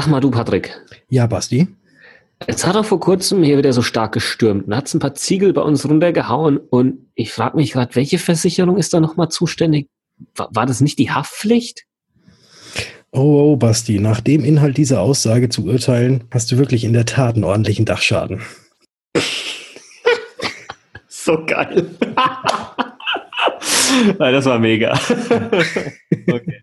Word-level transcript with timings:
Sag 0.00 0.08
mal 0.08 0.20
du, 0.20 0.30
Patrick. 0.30 0.80
Ja, 1.10 1.26
Basti. 1.26 1.68
Jetzt 2.48 2.66
hat 2.66 2.74
er 2.74 2.84
vor 2.84 3.00
kurzem 3.00 3.42
hier 3.42 3.58
wieder 3.58 3.74
so 3.74 3.82
stark 3.82 4.12
gestürmt 4.12 4.66
und 4.66 4.74
hat 4.74 4.94
ein 4.94 4.98
paar 4.98 5.14
Ziegel 5.14 5.52
bei 5.52 5.60
uns 5.60 5.86
runtergehauen 5.86 6.56
und 6.56 7.10
ich 7.14 7.34
frage 7.34 7.58
mich 7.58 7.72
gerade, 7.72 7.94
welche 7.96 8.18
Versicherung 8.18 8.78
ist 8.78 8.94
da 8.94 9.00
nochmal 9.00 9.28
zuständig? 9.28 9.90
War, 10.34 10.48
war, 10.54 10.64
das 10.64 10.80
nicht 10.80 10.98
die 10.98 11.10
Haftpflicht? 11.10 11.84
Oh, 13.12 13.52
oh, 13.52 13.56
Basti, 13.56 14.00
nach 14.00 14.22
dem 14.22 14.42
Inhalt 14.42 14.78
dieser 14.78 15.02
Aussage 15.02 15.50
zu 15.50 15.66
urteilen, 15.66 16.24
hast 16.30 16.50
du 16.50 16.56
wirklich 16.56 16.84
in 16.84 16.94
der 16.94 17.04
Tat 17.04 17.34
einen 17.34 17.44
ordentlichen 17.44 17.84
Dachschaden. 17.84 18.40
so 21.08 21.44
geil. 21.44 21.90
das 24.18 24.46
war 24.46 24.58
mega. 24.58 24.94
okay. 26.32 26.62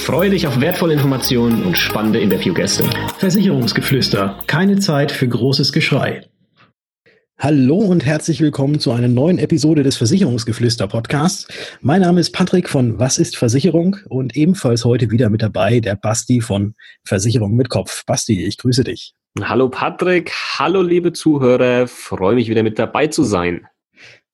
Freue 0.01 0.31
dich 0.31 0.47
auf 0.47 0.59
wertvolle 0.59 0.93
Informationen 0.93 1.63
und 1.63 1.77
spannende 1.77 2.19
Interviewgäste. 2.19 2.89
Versicherungsgeflüster. 3.19 4.39
Keine 4.47 4.79
Zeit 4.79 5.11
für 5.11 5.27
großes 5.27 5.71
Geschrei. 5.71 6.25
Hallo 7.37 7.77
und 7.77 8.03
herzlich 8.03 8.41
willkommen 8.41 8.79
zu 8.79 8.91
einer 8.91 9.07
neuen 9.07 9.37
Episode 9.37 9.83
des 9.83 9.97
Versicherungsgeflüster 9.97 10.87
Podcasts. 10.87 11.47
Mein 11.81 12.01
Name 12.01 12.19
ist 12.19 12.31
Patrick 12.31 12.67
von 12.67 12.97
Was 12.97 13.19
ist 13.19 13.37
Versicherung 13.37 13.97
und 14.09 14.35
ebenfalls 14.35 14.85
heute 14.85 15.11
wieder 15.11 15.29
mit 15.29 15.43
dabei 15.43 15.79
der 15.79 15.95
Basti 15.95 16.41
von 16.41 16.73
Versicherung 17.05 17.55
mit 17.55 17.69
Kopf. 17.69 18.03
Basti, 18.07 18.43
ich 18.43 18.57
grüße 18.57 18.83
dich. 18.83 19.13
Hallo 19.39 19.69
Patrick, 19.69 20.31
hallo 20.57 20.81
liebe 20.81 21.13
Zuhörer, 21.13 21.87
freue 21.87 22.33
mich 22.33 22.49
wieder 22.49 22.63
mit 22.63 22.79
dabei 22.79 23.05
zu 23.05 23.23
sein. 23.23 23.67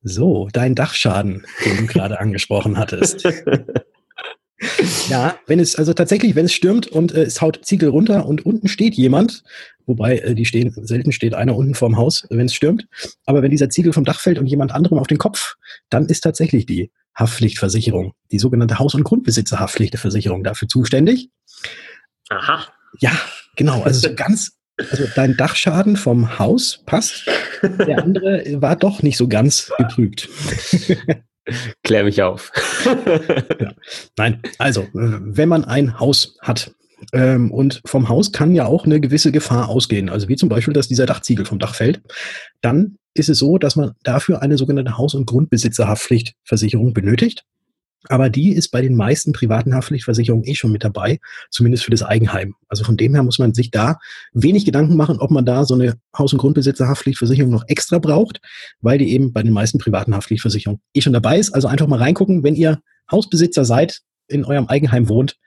So, 0.01 0.47
dein 0.53 0.75
Dachschaden, 0.75 1.45
den 1.65 1.77
du 1.77 1.85
gerade 1.87 2.19
angesprochen 2.21 2.77
hattest. 2.77 3.27
Ja, 5.07 5.37
wenn 5.45 5.59
es, 5.59 5.75
also 5.75 5.93
tatsächlich, 5.93 6.35
wenn 6.35 6.45
es 6.45 6.53
stürmt 6.53 6.87
und 6.87 7.13
äh, 7.13 7.23
es 7.23 7.41
haut 7.41 7.63
Ziegel 7.63 7.89
runter 7.89 8.25
und 8.25 8.45
unten 8.45 8.67
steht 8.67 8.95
jemand, 8.95 9.43
wobei 9.85 10.17
äh, 10.17 10.33
die 10.33 10.45
stehen, 10.45 10.73
selten 10.83 11.11
steht 11.11 11.35
einer 11.35 11.55
unten 11.55 11.75
vorm 11.75 11.95
Haus, 11.95 12.25
wenn 12.29 12.47
es 12.47 12.53
stürmt, 12.53 12.87
aber 13.25 13.43
wenn 13.43 13.51
dieser 13.51 13.69
Ziegel 13.69 13.93
vom 13.93 14.03
Dach 14.03 14.19
fällt 14.19 14.39
und 14.39 14.47
jemand 14.47 14.71
anderem 14.71 14.97
auf 14.97 15.07
den 15.07 15.19
Kopf, 15.19 15.55
dann 15.89 16.07
ist 16.07 16.21
tatsächlich 16.21 16.65
die 16.65 16.91
Haftpflichtversicherung, 17.15 18.13
die 18.31 18.39
sogenannte 18.39 18.79
Haus- 18.79 18.95
und 18.95 19.03
Grundbesitzerhaftpflichtversicherung 19.03 20.43
dafür 20.43 20.67
zuständig. 20.67 21.29
Aha. 22.29 22.65
Ja, 22.99 23.11
genau, 23.55 23.83
also 23.83 24.07
so 24.07 24.15
ganz, 24.15 24.53
also 24.77 25.05
dein 25.15 25.37
Dachschaden 25.37 25.97
vom 25.97 26.39
Haus 26.39 26.83
passt, 26.85 27.27
der 27.61 28.03
andere 28.03 28.43
war 28.61 28.75
doch 28.75 29.03
nicht 29.03 29.17
so 29.17 29.27
ganz 29.27 29.71
getrübt. 29.77 30.29
Klär 31.83 32.03
mich 32.03 32.21
auf. 32.21 32.51
ja. 32.85 33.73
Nein, 34.17 34.41
also, 34.57 34.87
wenn 34.93 35.49
man 35.49 35.65
ein 35.65 35.99
Haus 35.99 36.37
hat, 36.41 36.71
ähm, 37.13 37.51
und 37.51 37.81
vom 37.85 38.09
Haus 38.09 38.31
kann 38.31 38.55
ja 38.55 38.65
auch 38.65 38.85
eine 38.85 38.99
gewisse 38.99 39.31
Gefahr 39.31 39.69
ausgehen, 39.69 40.09
also 40.09 40.27
wie 40.27 40.35
zum 40.35 40.49
Beispiel, 40.49 40.73
dass 40.73 40.87
dieser 40.87 41.05
Dachziegel 41.05 41.45
vom 41.45 41.59
Dach 41.59 41.75
fällt, 41.75 42.01
dann 42.61 42.97
ist 43.13 43.29
es 43.29 43.39
so, 43.39 43.57
dass 43.57 43.75
man 43.75 43.93
dafür 44.03 44.41
eine 44.41 44.57
sogenannte 44.57 44.97
Haus- 44.97 45.15
und 45.15 45.25
Grundbesitzerhaftpflichtversicherung 45.25 46.93
benötigt. 46.93 47.43
Aber 48.09 48.29
die 48.29 48.53
ist 48.53 48.69
bei 48.69 48.81
den 48.81 48.95
meisten 48.95 49.33
privaten 49.33 49.73
Haftpflichtversicherungen 49.73 50.45
eh 50.45 50.55
schon 50.55 50.71
mit 50.71 50.83
dabei, 50.83 51.19
zumindest 51.49 51.83
für 51.83 51.91
das 51.91 52.03
Eigenheim. 52.03 52.55
Also 52.69 52.83
von 52.83 52.95
dem 52.95 53.13
her 53.13 53.23
muss 53.23 53.39
man 53.39 53.53
sich 53.53 53.71
da 53.71 53.97
wenig 54.33 54.65
Gedanken 54.65 54.95
machen, 54.95 55.19
ob 55.19 55.31
man 55.31 55.45
da 55.45 55.65
so 55.65 55.73
eine 55.73 55.95
Haus- 56.17 56.31
und 56.31 56.39
Grundbesitzerhaftpflichtversicherung 56.39 57.51
noch 57.51 57.65
extra 57.67 57.99
braucht, 57.99 58.39
weil 58.81 58.97
die 58.97 59.11
eben 59.11 59.33
bei 59.33 59.43
den 59.43 59.51
meisten 59.53 59.77
privaten 59.77 60.15
Haftpflichtversicherungen 60.15 60.81
eh 60.93 61.01
schon 61.01 61.13
dabei 61.13 61.39
ist. 61.39 61.53
Also 61.53 61.67
einfach 61.67 61.87
mal 61.87 61.99
reingucken, 61.99 62.43
wenn 62.43 62.55
ihr 62.55 62.79
Hausbesitzer 63.11 63.65
seid, 63.65 64.01
in 64.27 64.45
eurem 64.45 64.67
Eigenheim 64.67 65.09
wohnt, 65.09 65.37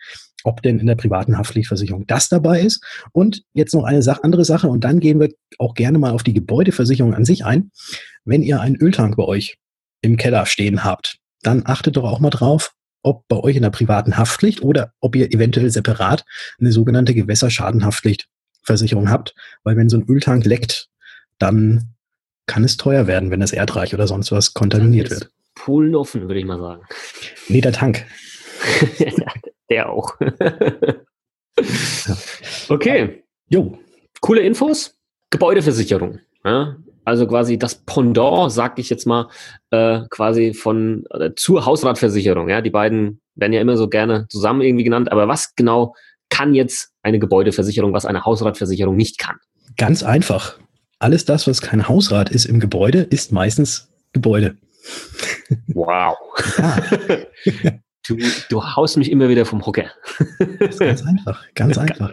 ob 0.45 0.63
denn 0.63 0.79
in 0.79 0.87
der 0.87 0.95
privaten 0.95 1.37
Haftpflichtversicherung 1.37 2.07
das 2.07 2.29
dabei 2.29 2.61
ist. 2.61 2.83
Und 3.13 3.43
jetzt 3.53 3.75
noch 3.75 3.85
eine 3.85 4.03
Sache, 4.03 4.25
andere 4.25 4.45
Sache, 4.45 4.69
und 4.69 4.85
dann 4.85 5.01
gehen 5.01 5.21
wir 5.21 5.31
auch 5.59 5.75
gerne 5.75 5.99
mal 5.99 6.13
auf 6.13 6.23
die 6.23 6.33
Gebäudeversicherung 6.33 7.15
an 7.15 7.25
sich 7.25 7.45
ein. 7.45 7.71
Wenn 8.25 8.43
ihr 8.43 8.61
einen 8.61 8.77
Öltank 8.77 9.17
bei 9.17 9.25
euch 9.25 9.57
im 10.03 10.17
Keller 10.17 10.47
stehen 10.47 10.83
habt, 10.83 11.20
dann 11.43 11.63
achtet 11.67 11.97
doch 11.97 12.05
auch 12.05 12.21
mal 12.21 12.31
drauf, 12.31 12.75
ob 13.03 13.27
bei 13.29 13.37
euch 13.37 13.57
in 13.57 13.63
der 13.63 13.71
privaten 13.71 14.17
Haftpflicht 14.17 14.63
oder 14.63 14.93
ob 15.01 15.17
ihr 15.17 15.33
eventuell 15.33 15.71
separat 15.71 16.25
eine 16.59 16.73
sogenannte 16.73 17.15
Gewässerschadenhaftpflichtversicherung 17.15 19.11
habt, 19.11 19.35
weil 19.65 19.77
wenn 19.77 19.89
so 19.89 19.97
ein 19.97 20.07
Öltank 20.09 20.45
leckt, 20.45 20.89
dann 21.39 21.95
kann 22.47 22.65
es 22.65 22.77
teuer 22.77 23.07
werden, 23.07 23.31
wenn 23.31 23.41
das 23.41 23.53
Erdreich 23.53 23.95
oder 23.95 24.07
sonst 24.07 24.33
was 24.33 24.55
kontaminiert 24.55 25.11
wird. 25.11 25.31
Polen 25.55 25.95
offen, 25.95 26.23
würde 26.23 26.41
ich 26.41 26.45
mal 26.45 26.59
sagen. 26.59 26.83
Nee, 27.49 27.61
der 27.61 27.73
Tank. 27.73 28.07
der 29.71 29.89
auch. 29.89 30.17
okay. 32.69 33.25
Jo. 33.49 33.79
Coole 34.21 34.41
Infos. 34.41 34.97
Gebäudeversicherung. 35.31 36.21
Ja, 36.45 36.77
also 37.05 37.27
quasi 37.27 37.59
das 37.59 37.75
Pendant, 37.75 38.53
sag 38.53 38.79
ich 38.79 38.91
jetzt 38.91 39.07
mal, 39.07 39.29
äh, 39.71 40.01
quasi 40.11 40.55
von 40.55 41.05
äh, 41.11 41.31
zur 41.37 41.67
Hausratversicherung. 41.67 42.49
Ja, 42.49 42.61
die 42.61 42.71
beiden 42.71 43.21
werden 43.35 43.53
ja 43.53 43.61
immer 43.61 43.77
so 43.77 43.89
gerne 43.89 44.27
zusammen 44.29 44.61
irgendwie 44.61 44.85
genannt. 44.85 45.11
Aber 45.13 45.29
was 45.29 45.55
genau 45.55 45.95
kann 46.29 46.55
jetzt 46.55 46.93
eine 47.03 47.19
Gebäudeversicherung, 47.19 47.93
was 47.93 48.07
eine 48.07 48.25
Hausratversicherung 48.25 48.97
nicht 48.97 49.19
kann? 49.19 49.37
Ganz 49.77 50.03
einfach. 50.03 50.59
Alles 50.99 51.25
das, 51.25 51.47
was 51.47 51.63
kein 51.63 51.89
Hausrat 51.89 52.31
ist 52.31 52.45
im 52.45 52.61
Gebäude, 52.61 53.01
ist 53.01 53.33
meistens 53.33 53.91
Gebäude. 54.13 54.57
Wow. 55.69 56.17
Ja. 56.59 56.79
Du, 58.07 58.17
du 58.49 58.65
haust 58.65 58.97
mich 58.97 59.11
immer 59.11 59.29
wieder 59.29 59.45
vom 59.45 59.65
Hocker. 59.65 59.85
Das 60.59 60.71
ist 60.71 60.81
ganz 60.81 61.03
einfach, 61.05 61.45
ganz 61.55 61.77
einfach. 61.77 62.11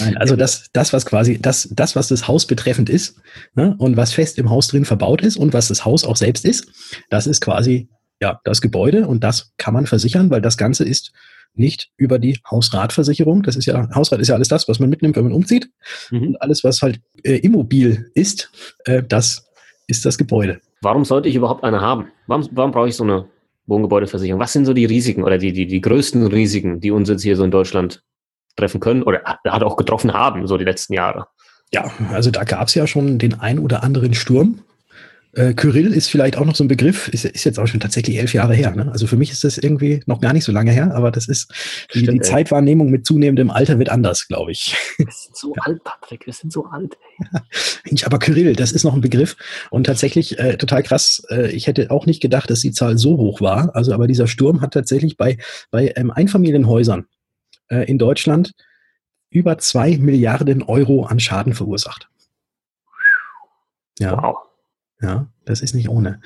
Nein, 0.00 0.16
also 0.16 0.34
das, 0.34 0.70
das, 0.72 0.92
was 0.92 1.04
quasi, 1.04 1.38
das, 1.40 1.68
das, 1.72 1.94
was 1.94 2.08
das 2.08 2.26
Haus 2.26 2.46
betreffend 2.46 2.88
ist 2.88 3.20
ne, 3.54 3.74
und 3.78 3.96
was 3.96 4.12
fest 4.12 4.38
im 4.38 4.50
Haus 4.50 4.68
drin 4.68 4.84
verbaut 4.84 5.22
ist 5.22 5.36
und 5.36 5.52
was 5.52 5.68
das 5.68 5.84
Haus 5.84 6.04
auch 6.04 6.16
selbst 6.16 6.44
ist, 6.44 6.68
das 7.10 7.26
ist 7.26 7.40
quasi 7.40 7.88
ja 8.20 8.40
das 8.44 8.60
Gebäude 8.60 9.06
und 9.06 9.22
das 9.22 9.52
kann 9.58 9.74
man 9.74 9.86
versichern, 9.86 10.30
weil 10.30 10.40
das 10.40 10.56
Ganze 10.56 10.84
ist 10.84 11.12
nicht 11.54 11.90
über 11.96 12.18
die 12.18 12.38
Hausratversicherung. 12.50 13.42
Das 13.42 13.56
ist 13.56 13.66
ja, 13.66 13.88
Hausrat 13.94 14.20
ist 14.20 14.28
ja 14.28 14.34
alles 14.34 14.48
das, 14.48 14.68
was 14.68 14.78
man 14.78 14.88
mitnimmt, 14.88 15.16
wenn 15.16 15.24
man 15.24 15.32
umzieht. 15.32 15.70
Mhm. 16.10 16.28
Und 16.28 16.42
alles, 16.42 16.64
was 16.64 16.82
halt 16.82 17.00
äh, 17.24 17.36
immobil 17.36 18.10
ist, 18.14 18.50
äh, 18.84 19.02
das 19.02 19.50
ist 19.86 20.04
das 20.04 20.16
Gebäude. 20.16 20.60
Warum 20.82 21.04
sollte 21.04 21.28
ich 21.28 21.34
überhaupt 21.34 21.64
eine 21.64 21.80
haben? 21.80 22.08
Warum, 22.26 22.48
warum 22.52 22.70
brauche 22.70 22.88
ich 22.88 22.96
so 22.96 23.04
eine 23.04 23.26
Wohngebäudeversicherung. 23.70 24.40
Was 24.40 24.52
sind 24.52 24.66
so 24.66 24.74
die 24.74 24.84
Risiken 24.84 25.24
oder 25.24 25.38
die, 25.38 25.52
die, 25.52 25.66
die 25.66 25.80
größten 25.80 26.26
Risiken, 26.26 26.80
die 26.80 26.90
uns 26.90 27.08
jetzt 27.08 27.22
hier 27.22 27.36
so 27.36 27.44
in 27.44 27.50
Deutschland 27.50 28.02
treffen 28.56 28.80
können 28.80 29.02
oder 29.02 29.22
hat 29.24 29.62
auch 29.62 29.76
getroffen 29.76 30.12
haben, 30.12 30.46
so 30.46 30.58
die 30.58 30.64
letzten 30.64 30.92
Jahre? 30.92 31.28
Ja, 31.72 31.90
also 32.12 32.30
da 32.30 32.44
gab 32.44 32.68
es 32.68 32.74
ja 32.74 32.86
schon 32.86 33.18
den 33.18 33.40
ein 33.40 33.58
oder 33.58 33.82
anderen 33.82 34.12
Sturm. 34.12 34.60
Äh, 35.32 35.54
Kyrill 35.54 35.92
ist 35.92 36.08
vielleicht 36.08 36.36
auch 36.36 36.44
noch 36.44 36.56
so 36.56 36.64
ein 36.64 36.68
Begriff, 36.68 37.06
ist, 37.08 37.24
ist 37.24 37.44
jetzt 37.44 37.58
auch 37.60 37.66
schon 37.68 37.78
tatsächlich 37.78 38.18
elf 38.18 38.34
Jahre 38.34 38.54
her. 38.54 38.74
Ne? 38.74 38.90
Also 38.90 39.06
für 39.06 39.16
mich 39.16 39.30
ist 39.30 39.44
das 39.44 39.58
irgendwie 39.58 40.02
noch 40.06 40.20
gar 40.20 40.32
nicht 40.32 40.42
so 40.42 40.50
lange 40.50 40.72
her, 40.72 40.92
aber 40.94 41.12
das 41.12 41.28
ist 41.28 41.52
die, 41.94 42.00
Stimmt, 42.00 42.14
die 42.14 42.20
Zeitwahrnehmung 42.20 42.90
mit 42.90 43.06
zunehmendem 43.06 43.50
Alter 43.50 43.78
wird 43.78 43.90
anders, 43.90 44.26
glaube 44.26 44.50
ich. 44.50 44.76
Wir 44.96 45.06
sind 45.10 45.36
so 45.36 45.52
ja. 45.54 45.62
alt, 45.62 45.84
Patrick, 45.84 46.26
wir 46.26 46.32
sind 46.32 46.52
so 46.52 46.66
alt. 46.66 46.96
Ja. 47.18 47.42
Aber 48.06 48.18
Kyrill, 48.18 48.54
das 48.56 48.72
ist 48.72 48.84
noch 48.84 48.94
ein 48.94 49.00
Begriff 49.00 49.36
und 49.70 49.84
tatsächlich 49.84 50.38
äh, 50.38 50.56
total 50.56 50.82
krass. 50.82 51.22
Äh, 51.30 51.50
ich 51.52 51.66
hätte 51.68 51.90
auch 51.90 52.06
nicht 52.06 52.20
gedacht, 52.20 52.50
dass 52.50 52.60
die 52.60 52.72
Zahl 52.72 52.98
so 52.98 53.16
hoch 53.16 53.40
war. 53.40 53.74
Also 53.76 53.92
aber 53.92 54.08
dieser 54.08 54.26
Sturm 54.26 54.60
hat 54.60 54.74
tatsächlich 54.74 55.16
bei, 55.16 55.38
bei 55.70 55.92
ähm, 55.96 56.10
Einfamilienhäusern 56.10 57.06
äh, 57.68 57.84
in 57.88 57.98
Deutschland 57.98 58.52
über 59.30 59.58
zwei 59.58 59.96
Milliarden 59.96 60.62
Euro 60.62 61.04
an 61.04 61.20
Schaden 61.20 61.54
verursacht. 61.54 62.08
Ja. 63.98 64.20
Wow. 64.20 64.49
Ja, 65.02 65.26
das 65.44 65.60
ist 65.60 65.74
nicht 65.74 65.88
ohne. 65.88 66.20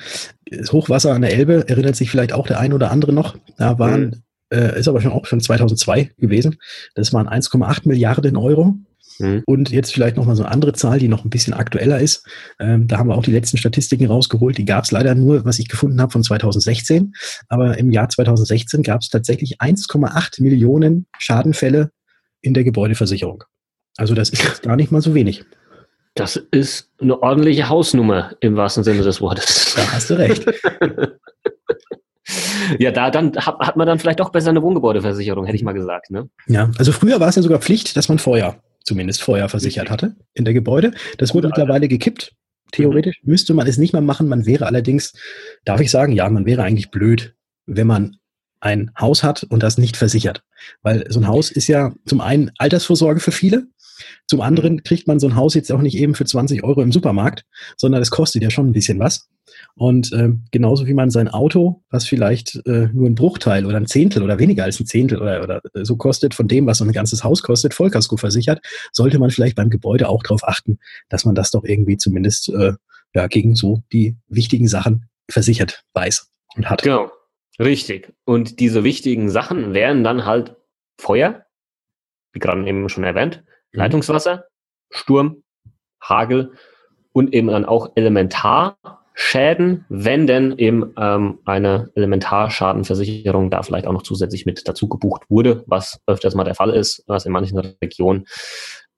Das 0.51 0.73
Hochwasser 0.73 1.15
an 1.15 1.23
der 1.23 1.33
Elbe 1.33 1.69
erinnert 1.69 1.97
sich 1.97 2.11
vielleicht 2.11 2.33
auch 2.33 2.47
der 2.47 2.59
ein 2.59 2.73
oder 2.73 2.91
andere 2.91 3.13
noch. 3.13 3.37
Da 3.57 3.79
waren, 3.79 4.03
mhm. 4.03 4.23
äh, 4.51 4.79
ist 4.79 4.89
aber 4.89 5.01
schon 5.01 5.13
auch 5.13 5.27
schon 5.27 5.41
2002 5.41 6.11
gewesen. 6.19 6.57
Das 6.95 7.13
waren 7.13 7.29
1,8 7.29 7.89
Milliarden 7.89 8.37
Euro. 8.37 8.77
Mhm. 9.19 9.43
Und 9.47 9.71
jetzt 9.71 9.93
vielleicht 9.93 10.17
nochmal 10.17 10.37
so 10.37 10.43
eine 10.43 10.53
andere 10.53 10.73
Zahl, 10.73 10.99
die 10.99 11.09
noch 11.09 11.25
ein 11.25 11.31
bisschen 11.31 11.55
aktueller 11.55 12.01
ist. 12.01 12.27
Ähm, 12.59 12.89
da 12.89 12.99
haben 12.99 13.09
wir 13.09 13.15
auch 13.15 13.23
die 13.23 13.33
letzten 13.33 13.59
Statistiken 13.59 14.07
rausgeholt. 14.07 14.59
Die 14.59 14.65
gab 14.65 14.85
es 14.85 14.91
leider 14.91 15.15
nur, 15.15 15.45
was 15.45 15.59
ich 15.59 15.69
gefunden 15.69 16.01
habe, 16.01 16.11
von 16.11 16.25
2016. 16.25 17.15
Aber 17.49 17.79
im 17.79 17.93
Jahr 17.93 18.09
2016 18.09 18.83
gab 18.83 19.03
es 19.03 19.09
tatsächlich 19.09 19.61
1,8 19.61 20.43
Millionen 20.43 21.07
Schadenfälle 21.19 21.91
in 22.41 22.55
der 22.55 22.65
Gebäudeversicherung. 22.65 23.45
Also 23.97 24.15
das 24.15 24.31
ist 24.31 24.63
gar 24.63 24.77
nicht 24.77 24.91
mal 24.91 25.01
so 25.01 25.15
wenig. 25.15 25.45
Das 26.15 26.37
ist 26.37 26.93
eine 27.01 27.21
ordentliche 27.21 27.69
Hausnummer 27.69 28.37
im 28.41 28.57
wahrsten 28.57 28.85
Sinne 28.85 29.03
des 29.03 29.21
Wortes. 29.21 29.75
Da 29.75 29.93
hast 29.93 30.11
du 30.11 30.15
recht. 30.15 30.47
ja, 32.79 32.93
da 32.93 33.11
dann 33.11 33.35
hat, 33.37 33.59
hat 33.59 33.77
man 33.77 33.89
dann 33.89 33.99
vielleicht 33.99 34.21
auch 34.21 34.31
besser 34.31 34.51
eine 34.51 34.63
Wohngebäudeversicherung, 34.63 35.45
hätte 35.45 35.57
ich 35.57 35.65
mal 35.65 35.73
gesagt. 35.73 36.11
Ne? 36.11 36.29
Ja, 36.47 36.71
also 36.79 36.93
früher 36.93 37.19
war 37.19 37.29
es 37.29 37.35
ja 37.35 37.43
sogar 37.43 37.59
Pflicht, 37.59 37.97
dass 37.97 38.09
man 38.09 38.21
Feuer, 38.21 38.63
zumindest 38.85 39.23
Feuer 39.23 39.49
versichert 39.49 39.91
hatte 39.91 40.15
in 40.35 40.45
der 40.45 40.55
Gebäude. 40.55 40.93
Das 41.19 41.35
wurde 41.35 41.49
mittlerweile 41.49 41.89
gekippt. 41.89 42.33
Theoretisch 42.71 43.19
mhm. 43.23 43.31
müsste 43.31 43.55
man 43.55 43.67
es 43.67 43.77
nicht 43.77 43.93
mehr 43.93 44.03
machen. 44.03 44.29
Man 44.29 44.47
wäre 44.47 44.67
allerdings, 44.67 45.15
darf 45.65 45.81
ich 45.81 45.91
sagen, 45.91 46.13
ja, 46.13 46.29
man 46.29 46.47
wäre 46.47 46.63
eigentlich 46.63 46.93
blöd, 46.93 47.35
wenn 47.67 47.89
man 47.89 48.19
ein 48.61 48.91
Haus 48.99 49.23
hat 49.23 49.45
und 49.45 49.63
das 49.63 49.79
nicht 49.79 49.97
versichert. 49.97 50.43
Weil 50.83 51.11
so 51.11 51.21
ein 51.21 51.29
Haus 51.29 51.51
ist 51.51 51.69
ja 51.69 51.93
zum 52.07 52.21
einen 52.21 52.51
Altersvorsorge 52.59 53.21
für 53.21 53.33
viele, 53.33 53.67
zum 54.27 54.41
anderen 54.41 54.83
kriegt 54.83 55.07
man 55.07 55.19
so 55.19 55.27
ein 55.29 55.37
Haus 55.37 55.55
jetzt 55.55 55.73
auch 55.73 55.81
nicht 55.81 55.97
eben 55.97 56.15
für 56.15 56.25
20 56.25 56.65
Euro 56.65 56.83
im 56.83 56.93
Supermarkt, 56.93 57.45
sondern 57.77 58.03
es 58.03 58.11
kostet 58.11 58.43
ja 58.43 58.51
schon 58.51 58.69
ein 58.69 58.73
bisschen 58.73 58.99
was. 58.99 59.29
Und 59.77 60.13
äh, 60.13 60.31
genauso 60.51 60.87
wie 60.87 60.95
man 60.95 61.11
sein 61.11 61.29
Auto, 61.29 61.83
was 61.91 62.07
vielleicht 62.07 62.61
äh, 62.67 62.89
nur 62.93 63.09
ein 63.09 63.15
Bruchteil 63.15 63.67
oder 63.67 63.77
ein 63.77 63.87
Zehntel 63.87 64.23
oder 64.23 64.39
weniger 64.39 64.65
als 64.65 64.81
ein 64.81 64.87
Zehntel 64.87 65.21
oder, 65.21 65.43
oder 65.43 65.61
so 65.85 65.97
kostet 65.97 66.35
von 66.35 66.49
dem, 66.49 66.67
was 66.67 66.79
so 66.79 66.85
ein 66.85 66.93
ganzes 66.93 67.25
Haus 67.25 67.43
kostet, 67.43 67.75
Vollkasko 67.75 68.17
versichert, 68.17 68.61
sollte 68.93 69.19
man 69.19 69.31
vielleicht 69.31 69.57
beim 69.57 69.71
Gebäude 69.71 70.09
auch 70.09 70.23
darauf 70.23 70.47
achten, 70.47 70.79
dass 71.09 71.25
man 71.25 71.35
das 71.35 71.51
doch 71.51 71.65
irgendwie 71.65 71.97
zumindest 71.97 72.49
äh, 72.51 72.73
ja, 73.15 73.27
gegen 73.27 73.55
so 73.55 73.83
die 73.93 74.17
wichtigen 74.29 74.69
Sachen 74.69 75.09
versichert 75.29 75.83
weiß 75.95 76.31
und 76.57 76.71
hat. 76.71 76.83
Genau. 76.83 77.11
Richtig. 77.59 78.13
Und 78.25 78.59
diese 78.61 78.85
wichtigen 78.85 79.29
Sachen 79.29 79.75
wären 79.75 80.03
dann 80.03 80.25
halt 80.25 80.57
Feuer, 80.99 81.45
wie 82.33 82.41
gerade 82.41 82.67
eben 82.67 82.89
schon 82.89 83.05
erwähnt, 83.05 83.43
mhm. 83.45 83.54
Leitungswasser, 83.75 84.45
Sturm, 84.91 85.43
Hagel 86.01 86.53
und 87.13 87.35
eben 87.35 87.49
dann 87.49 87.65
auch 87.65 87.93
Elementarschäden, 87.97 89.85
wenn 89.89 90.27
denn 90.27 90.55
eben 90.59 90.93
ähm, 90.97 91.39
eine 91.45 91.91
Elementarschadenversicherung 91.95 93.51
da 93.51 93.63
vielleicht 93.63 93.87
auch 93.87 93.93
noch 93.93 94.03
zusätzlich 94.03 94.47
mit 94.47 94.67
dazu 94.67 94.89
gebucht 94.89 95.23
wurde, 95.29 95.65
was 95.67 96.01
öfters 96.07 96.35
mal 96.35 96.45
der 96.45 96.55
Fall 96.55 96.71
ist, 96.71 97.05
was 97.07 97.27
in 97.27 97.33
manchen 97.33 97.59
Regionen 97.59 98.27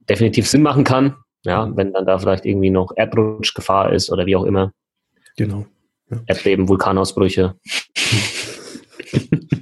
definitiv 0.08 0.48
Sinn 0.48 0.62
machen 0.62 0.84
kann. 0.84 1.16
Ja, 1.44 1.70
wenn 1.76 1.92
dann 1.92 2.06
da 2.06 2.18
vielleicht 2.18 2.44
irgendwie 2.44 2.70
noch 2.70 2.92
Erdrutschgefahr 2.96 3.92
ist 3.92 4.10
oder 4.10 4.26
wie 4.26 4.34
auch 4.34 4.44
immer. 4.44 4.72
Genau. 5.36 5.66
Ja. 6.10 6.20
Erdbeben, 6.26 6.68
Vulkanausbrüche. 6.68 7.54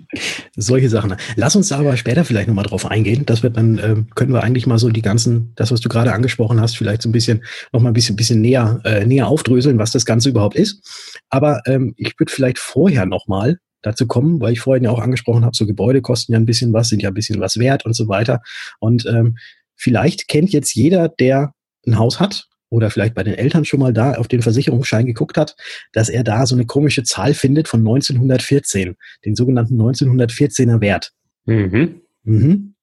Solche 0.64 0.88
Sachen. 0.88 1.14
Lass 1.37 1.56
uns 1.56 1.69
da 1.69 1.78
aber 1.78 1.96
später 1.96 2.25
vielleicht 2.25 2.49
nochmal 2.49 2.64
drauf 2.64 2.90
eingehen. 2.90 3.26
Das 3.26 3.43
wird 3.43 3.56
dann, 3.56 3.78
äh, 3.78 3.96
können 4.14 4.32
wir 4.32 4.43
eigentlich 4.43 4.66
mal 4.66 4.78
so 4.78 4.88
die 4.90 5.02
ganzen, 5.02 5.52
das, 5.56 5.70
was 5.70 5.81
du 5.81 5.88
gerade 5.88 6.12
angesprochen 6.12 6.61
hast, 6.61 6.76
vielleicht 6.76 7.02
so 7.02 7.08
ein 7.08 7.12
bisschen, 7.12 7.44
nochmal 7.72 7.90
ein 7.90 7.94
bisschen, 7.94 8.16
bisschen 8.16 8.40
näher, 8.40 8.81
äh, 8.84 9.05
näher 9.05 9.28
aufdröseln, 9.28 9.78
was 9.78 9.93
das 9.93 10.06
Ganze 10.06 10.31
überhaupt 10.31 10.56
ist. 10.56 11.20
Aber 11.28 11.61
ähm, 11.66 11.94
ich 11.96 12.19
würde 12.19 12.32
vielleicht 12.32 12.58
vorher 12.58 13.05
nochmal 13.06 13.58
dazu 13.82 14.06
kommen, 14.06 14.40
weil 14.40 14.55
ich 14.55 14.61
vorhin 14.61 14.84
ja 14.84 14.90
auch 14.90 15.00
angesprochen 15.00 15.44
habe, 15.44 15.55
so 15.55 15.66
Gebäude 15.66 16.00
kosten 16.00 16.32
ja 16.32 16.38
ein 16.38 16.46
bisschen 16.46 16.72
was, 16.72 16.88
sind 16.88 17.02
ja 17.02 17.11
ein 17.11 17.14
bisschen 17.14 17.40
was 17.40 17.58
wert 17.58 17.84
und 17.84 17.94
so 17.94 18.08
weiter. 18.08 18.40
Und 18.81 19.05
ähm, 19.06 19.37
vielleicht 19.76 20.28
kennt 20.28 20.50
jetzt 20.50 20.75
jeder, 20.75 21.08
der 21.08 21.52
ein 21.87 21.99
Haus 21.99 22.20
hat 22.20 22.46
oder 22.75 22.91
vielleicht 22.91 23.15
bei 23.15 23.23
den 23.23 23.35
Eltern 23.35 23.65
schon 23.65 23.81
mal 23.81 23.93
da 23.93 24.15
auf 24.15 24.26
den 24.26 24.43
Versicherungsschein 24.43 25.06
geguckt 25.06 25.38
hat, 25.38 25.55
dass 25.93 26.09
er 26.09 26.25
da 26.25 26.44
so 26.44 26.56
eine 26.56 26.67
komische 26.67 27.05
Zahl 27.05 27.32
findet 27.32 27.69
von 27.69 27.81
1914, 27.81 28.97
den 29.25 29.37
sogenannten 29.37 29.81
1914er 29.81 30.81
Wert. 30.81 31.12
Mhm. 31.47 32.00
Mhm. 32.25 32.75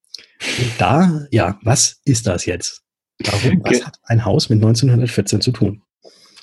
Und 0.59 0.71
da, 0.77 1.25
ja, 1.31 1.59
was 1.63 1.99
ist 2.05 2.25
das 2.25 2.45
jetzt? 2.45 2.81
Warum? 3.23 3.61
Was 3.63 3.85
hat 3.85 3.97
ein 4.03 4.23
Haus 4.23 4.49
mit 4.49 4.57
1914 4.57 5.41
zu 5.41 5.51
tun? 5.51 5.81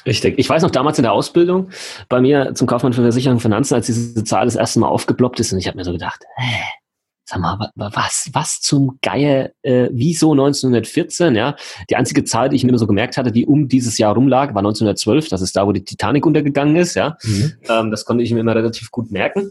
Richtig. 0.06 0.38
Ich 0.38 0.48
weiß 0.48 0.62
noch 0.62 0.70
damals 0.70 0.98
in 0.98 1.02
der 1.02 1.12
Ausbildung 1.12 1.70
bei 2.08 2.20
mir 2.20 2.54
zum 2.54 2.66
Kaufmann 2.66 2.92
für 2.92 3.02
Versicherung 3.02 3.36
und 3.36 3.40
Finanzen, 3.42 3.74
als 3.74 3.86
diese 3.86 4.24
Zahl 4.24 4.44
das 4.44 4.56
erste 4.56 4.78
Mal 4.78 4.88
aufgeploppt 4.88 5.40
ist 5.40 5.52
und 5.52 5.58
ich 5.58 5.66
habe 5.66 5.76
mir 5.76 5.84
so 5.84 5.92
gedacht, 5.92 6.22
hä, 6.36 6.62
sag 7.28 7.40
mal, 7.40 7.70
was, 7.74 8.30
was 8.32 8.60
zum 8.60 8.98
Geier, 9.02 9.50
äh, 9.62 9.90
wieso 9.92 10.32
1914, 10.32 11.34
ja? 11.36 11.56
Die 11.90 11.96
einzige 11.96 12.24
Zahl, 12.24 12.48
die 12.48 12.56
ich 12.56 12.64
mir 12.64 12.76
so 12.78 12.86
gemerkt 12.86 13.18
hatte, 13.18 13.30
die 13.30 13.44
um 13.44 13.68
dieses 13.68 13.98
Jahr 13.98 14.14
rumlag, 14.14 14.54
war 14.54 14.60
1912, 14.60 15.28
das 15.28 15.42
ist 15.42 15.54
da, 15.54 15.66
wo 15.66 15.72
die 15.72 15.84
Titanic 15.84 16.24
untergegangen 16.24 16.76
ist, 16.76 16.94
ja? 16.94 17.18
Mhm. 17.22 17.52
Ähm, 17.68 17.90
das 17.90 18.06
konnte 18.06 18.24
ich 18.24 18.32
mir 18.32 18.40
immer 18.40 18.54
relativ 18.54 18.90
gut 18.90 19.10
merken. 19.10 19.50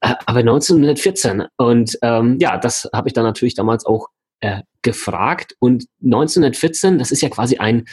Äh, 0.00 0.14
aber 0.24 0.38
1914 0.38 1.46
und 1.56 1.98
ähm, 2.02 2.38
ja, 2.40 2.58
das 2.58 2.88
habe 2.94 3.08
ich 3.08 3.12
dann 3.12 3.24
natürlich 3.24 3.54
damals 3.54 3.84
auch 3.86 4.06
äh, 4.38 4.62
gefragt 4.82 5.56
und 5.58 5.86
1914, 6.04 6.98
das 6.98 7.10
ist 7.10 7.22
ja 7.22 7.28
quasi 7.28 7.56
ein, 7.56 7.86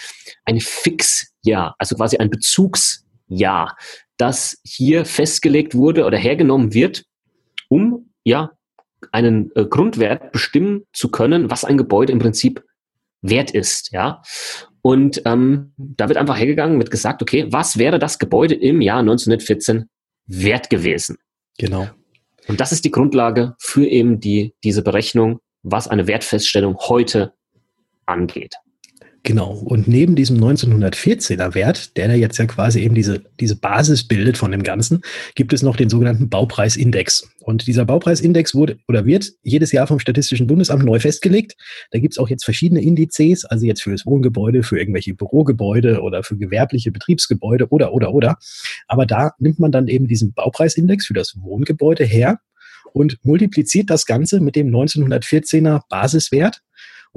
ein 0.46 0.60
Fixjahr, 0.60 1.74
also 1.80 1.96
quasi 1.96 2.18
ein 2.18 2.30
Bezugsjahr, 2.30 3.75
das 4.18 4.60
hier 4.63 5.06
festgelegt 5.06 5.74
wurde 5.74 6.06
oder 6.06 6.20
hergenommen 6.20 6.75
wird, 6.75 7.04
um 7.68 8.12
ja 8.24 8.52
einen 9.12 9.52
äh, 9.56 9.66
Grundwert 9.66 10.32
bestimmen 10.32 10.84
zu 10.94 11.10
können, 11.10 11.50
was 11.50 11.66
ein 11.66 11.78
Gebäude 11.78 12.12
im 12.12 12.20
Prinzip 12.20 12.64
wert 13.22 13.52
ist, 13.52 13.92
ja. 13.92 14.22
Und 14.82 15.22
ähm, 15.26 15.74
da 15.78 16.08
wird 16.08 16.18
einfach 16.18 16.38
hergegangen, 16.38 16.78
wird 16.78 16.92
gesagt, 16.92 17.22
okay, 17.22 17.48
was 17.50 17.78
wäre 17.78 18.00
das 18.00 18.20
Gebäude 18.20 18.56
im 18.56 18.82
Jahr 18.82 19.00
1914 19.00 19.90
wert 20.28 20.70
gewesen? 20.70 21.18
Genau. 21.58 21.90
Und 22.48 22.62
das 22.62 22.72
ist 22.72 22.86
die 22.86 22.92
Grundlage 22.92 23.56
für 23.60 23.86
eben 23.86 24.20
die, 24.20 24.54
diese 24.64 24.84
Berechnung, 24.84 25.40
was 25.64 25.88
eine 25.88 26.08
Wertfeststellung 26.08 26.78
heute 26.78 27.34
angeht. 28.06 28.56
Genau. 29.27 29.51
Und 29.51 29.89
neben 29.89 30.15
diesem 30.15 30.41
1914er 30.41 31.53
Wert, 31.53 31.97
der 31.97 32.15
jetzt 32.15 32.38
ja 32.38 32.45
quasi 32.45 32.79
eben 32.79 32.95
diese, 32.95 33.21
diese 33.41 33.57
Basis 33.57 34.07
bildet 34.07 34.38
von 34.38 34.51
dem 34.51 34.63
Ganzen, 34.63 35.01
gibt 35.35 35.51
es 35.51 35.62
noch 35.62 35.75
den 35.75 35.89
sogenannten 35.89 36.29
Baupreisindex. 36.29 37.29
Und 37.41 37.68
dieser 37.68 37.83
Baupreisindex 37.83 38.56
wurde 38.56 38.77
oder 38.88 39.06
wird 39.06 39.33
jedes 39.44 39.74
Jahr 39.74 39.85
vom 39.85 40.00
Statistischen 40.00 40.47
Bundesamt 40.47 40.85
neu 40.85 41.01
festgelegt. 41.01 41.57
Da 41.91 42.00
gibt 42.00 42.13
es 42.13 42.19
auch 42.19 42.29
jetzt 42.29 42.45
verschiedene 42.45 42.81
Indizes, 42.81 43.44
also 43.44 43.65
jetzt 43.65 43.81
für 43.83 43.91
das 43.91 44.06
Wohngebäude, 44.06 44.63
für 44.63 44.79
irgendwelche 44.79 45.13
Bürogebäude 45.13 46.00
oder 46.03 46.24
für 46.24 46.38
gewerbliche 46.38 46.94
Betriebsgebäude 46.94 47.68
oder, 47.68 47.91
oder, 47.91 48.13
oder. 48.13 48.38
Aber 48.88 49.06
da 49.06 49.33
nimmt 49.39 49.59
man 49.59 49.74
dann 49.74 49.89
eben 49.89 50.07
diesen 50.07 50.31
Baupreisindex 50.31 51.06
für 51.06 51.13
das 51.13 51.35
Wohngebäude 51.38 52.06
her 52.06 52.39
und 52.94 53.18
multipliziert 53.24 53.89
das 53.89 54.06
Ganze 54.06 54.39
mit 54.39 54.56
dem 54.56 54.69
1914er 54.69 55.81
Basiswert 55.89 56.62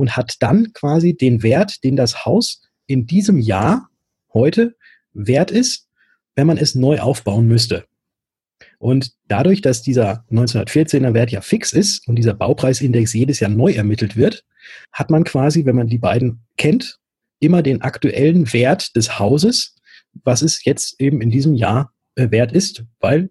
und 0.01 0.17
hat 0.17 0.37
dann 0.41 0.73
quasi 0.73 1.15
den 1.15 1.43
Wert, 1.43 1.85
den 1.85 1.95
das 1.95 2.25
Haus 2.25 2.63
in 2.87 3.07
diesem 3.07 3.39
Jahr 3.39 3.91
heute 4.33 4.75
wert 5.13 5.51
ist, 5.51 5.89
wenn 6.35 6.47
man 6.47 6.57
es 6.57 6.75
neu 6.75 7.01
aufbauen 7.01 7.47
müsste. 7.47 7.85
Und 8.79 9.13
dadurch, 9.29 9.61
dass 9.61 9.83
dieser 9.83 10.25
1914er 10.31 11.13
Wert 11.13 11.31
ja 11.31 11.43
fix 11.43 11.75
ist 11.75 12.09
und 12.09 12.17
dieser 12.17 12.33
Baupreisindex 12.33 13.13
jedes 13.13 13.41
Jahr 13.41 13.51
neu 13.51 13.73
ermittelt 13.73 14.17
wird, 14.17 14.47
hat 14.91 15.11
man 15.11 15.25
quasi, 15.25 15.67
wenn 15.67 15.77
man 15.77 15.87
die 15.87 15.99
beiden 15.99 16.41
kennt, 16.57 16.99
immer 17.41 17.63
den 17.63 17.83
aktuellen 17.83 18.51
Wert 18.55 18.97
des 18.97 19.19
Hauses, 19.19 19.77
was 20.25 20.41
es 20.41 20.65
jetzt 20.65 20.99
eben 20.99 21.21
in 21.21 21.31
diesem 21.31 21.55
Jahr 21.55 21.93
äh, 22.15 22.31
wert 22.31 22.53
ist, 22.53 22.85
weil 23.01 23.31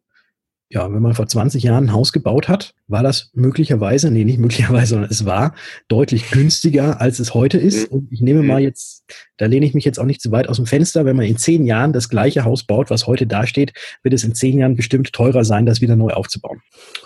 ja, 0.72 0.94
wenn 0.94 1.02
man 1.02 1.16
vor 1.16 1.28
20 1.28 1.64
Jahren 1.64 1.86
ein 1.86 1.94
Haus 1.94 2.14
gebaut 2.14 2.48
hat, 2.48 2.76
war 2.88 3.02
das 3.02 3.32
möglicherweise, 3.34 4.12
nee, 4.12 4.24
nicht 4.24 4.38
möglicherweise, 4.38 4.86
sondern 4.90 5.10
es 5.10 5.26
war 5.26 5.56
deutlich 5.88 6.30
günstiger, 6.30 7.02
als 7.02 7.20
es 7.20 7.34
heute 7.34 7.58
ist. 7.58 7.92
Mhm. 7.92 7.98
Und 7.98 8.12
ich 8.12 8.22
nehme 8.22 8.44
mal 8.44 8.60
mhm. 8.60 8.66
jetzt, 8.66 9.04
da 9.38 9.48
lehne 9.48 9.66
ich 9.66 9.74
mich 9.74 9.84
jetzt 9.84 10.00
auch 10.00 10.06
nicht 10.06 10.22
zu 10.22 10.32
weit 10.32 10.48
aus 10.48 10.58
dem 10.58 10.68
Fenster, 10.68 11.06
wenn 11.06 11.16
man 11.16 11.26
in 11.26 11.38
zehn 11.38 11.66
Jahren 11.66 11.92
das 11.92 12.08
gleiche 12.08 12.46
Haus 12.46 12.64
baut, 12.64 12.92
was 12.92 13.08
heute 13.08 13.26
dasteht, 13.26 13.74
wird 14.04 14.14
es 14.14 14.24
in 14.24 14.36
zehn 14.36 14.60
Jahren 14.60 14.76
bestimmt 14.76 15.12
teurer 15.12 15.44
sein, 15.44 15.66
das 15.66 15.82
wieder 15.82 15.96
neu 15.96 16.12
aufzubauen. 16.12 16.62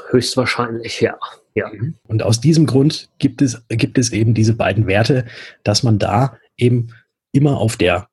Höchstwahrscheinlich, 0.10 1.00
ja. 1.00 1.18
ja. 1.56 1.70
Mhm. 1.70 1.96
Und 2.06 2.22
aus 2.22 2.42
diesem 2.42 2.66
Grund 2.66 3.10
gibt 3.18 3.42
es, 3.42 3.64
gibt 3.70 3.98
es 3.98 4.12
eben 4.12 4.34
diese 4.34 4.56
beiden 4.56 4.88
Werte, 4.88 5.26
dass 5.64 5.84
man 5.84 6.00
da 6.00 6.38
eben 6.58 6.90
immer 7.32 7.60
auf 7.60 7.78
der, 7.78 8.10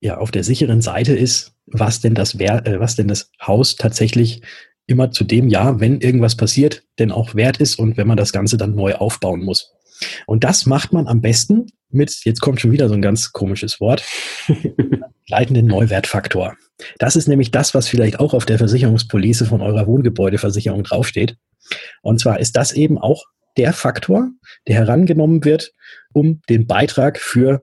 ja, 0.00 0.16
auf 0.16 0.30
der 0.30 0.42
sicheren 0.42 0.80
Seite 0.80 1.14
ist, 1.14 1.52
was 1.66 2.00
denn 2.00 2.14
das, 2.14 2.34
äh, 2.34 2.80
was 2.80 2.96
denn 2.96 3.08
das 3.08 3.30
Haus 3.42 3.76
tatsächlich 3.76 4.42
immer 4.86 5.10
zu 5.10 5.24
dem 5.24 5.48
Jahr, 5.48 5.80
wenn 5.80 6.00
irgendwas 6.00 6.36
passiert, 6.36 6.84
denn 6.98 7.10
auch 7.12 7.34
wert 7.34 7.58
ist 7.58 7.78
und 7.78 7.96
wenn 7.96 8.06
man 8.06 8.16
das 8.16 8.32
Ganze 8.32 8.56
dann 8.56 8.74
neu 8.74 8.94
aufbauen 8.94 9.42
muss. 9.42 9.72
Und 10.26 10.44
das 10.44 10.66
macht 10.66 10.92
man 10.92 11.06
am 11.06 11.20
besten 11.20 11.66
mit, 11.90 12.24
jetzt 12.24 12.40
kommt 12.40 12.60
schon 12.60 12.72
wieder 12.72 12.88
so 12.88 12.94
ein 12.94 13.02
ganz 13.02 13.32
komisches 13.32 13.80
Wort, 13.80 14.04
leitenden 15.28 15.66
Neuwertfaktor. 15.66 16.56
Das 16.98 17.16
ist 17.16 17.28
nämlich 17.28 17.50
das, 17.50 17.74
was 17.74 17.88
vielleicht 17.88 18.20
auch 18.20 18.34
auf 18.34 18.44
der 18.44 18.58
Versicherungspolice 18.58 19.46
von 19.46 19.62
eurer 19.62 19.86
Wohngebäudeversicherung 19.86 20.82
draufsteht. 20.82 21.36
Und 22.02 22.20
zwar 22.20 22.38
ist 22.38 22.56
das 22.56 22.72
eben 22.72 22.98
auch 22.98 23.24
der 23.56 23.72
Faktor, 23.72 24.30
der 24.68 24.76
herangenommen 24.76 25.44
wird, 25.44 25.72
um 26.12 26.42
den 26.48 26.66
Beitrag 26.66 27.18
für 27.18 27.62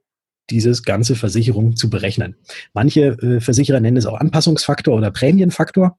dieses 0.50 0.84
ganze 0.84 1.16
Versicherung 1.16 1.76
zu 1.76 1.90
berechnen. 1.90 2.36
Manche 2.74 3.18
äh, 3.22 3.40
Versicherer 3.40 3.80
nennen 3.80 3.98
es 3.98 4.06
auch 4.06 4.20
Anpassungsfaktor 4.20 4.96
oder 4.96 5.12
Prämienfaktor, 5.12 5.98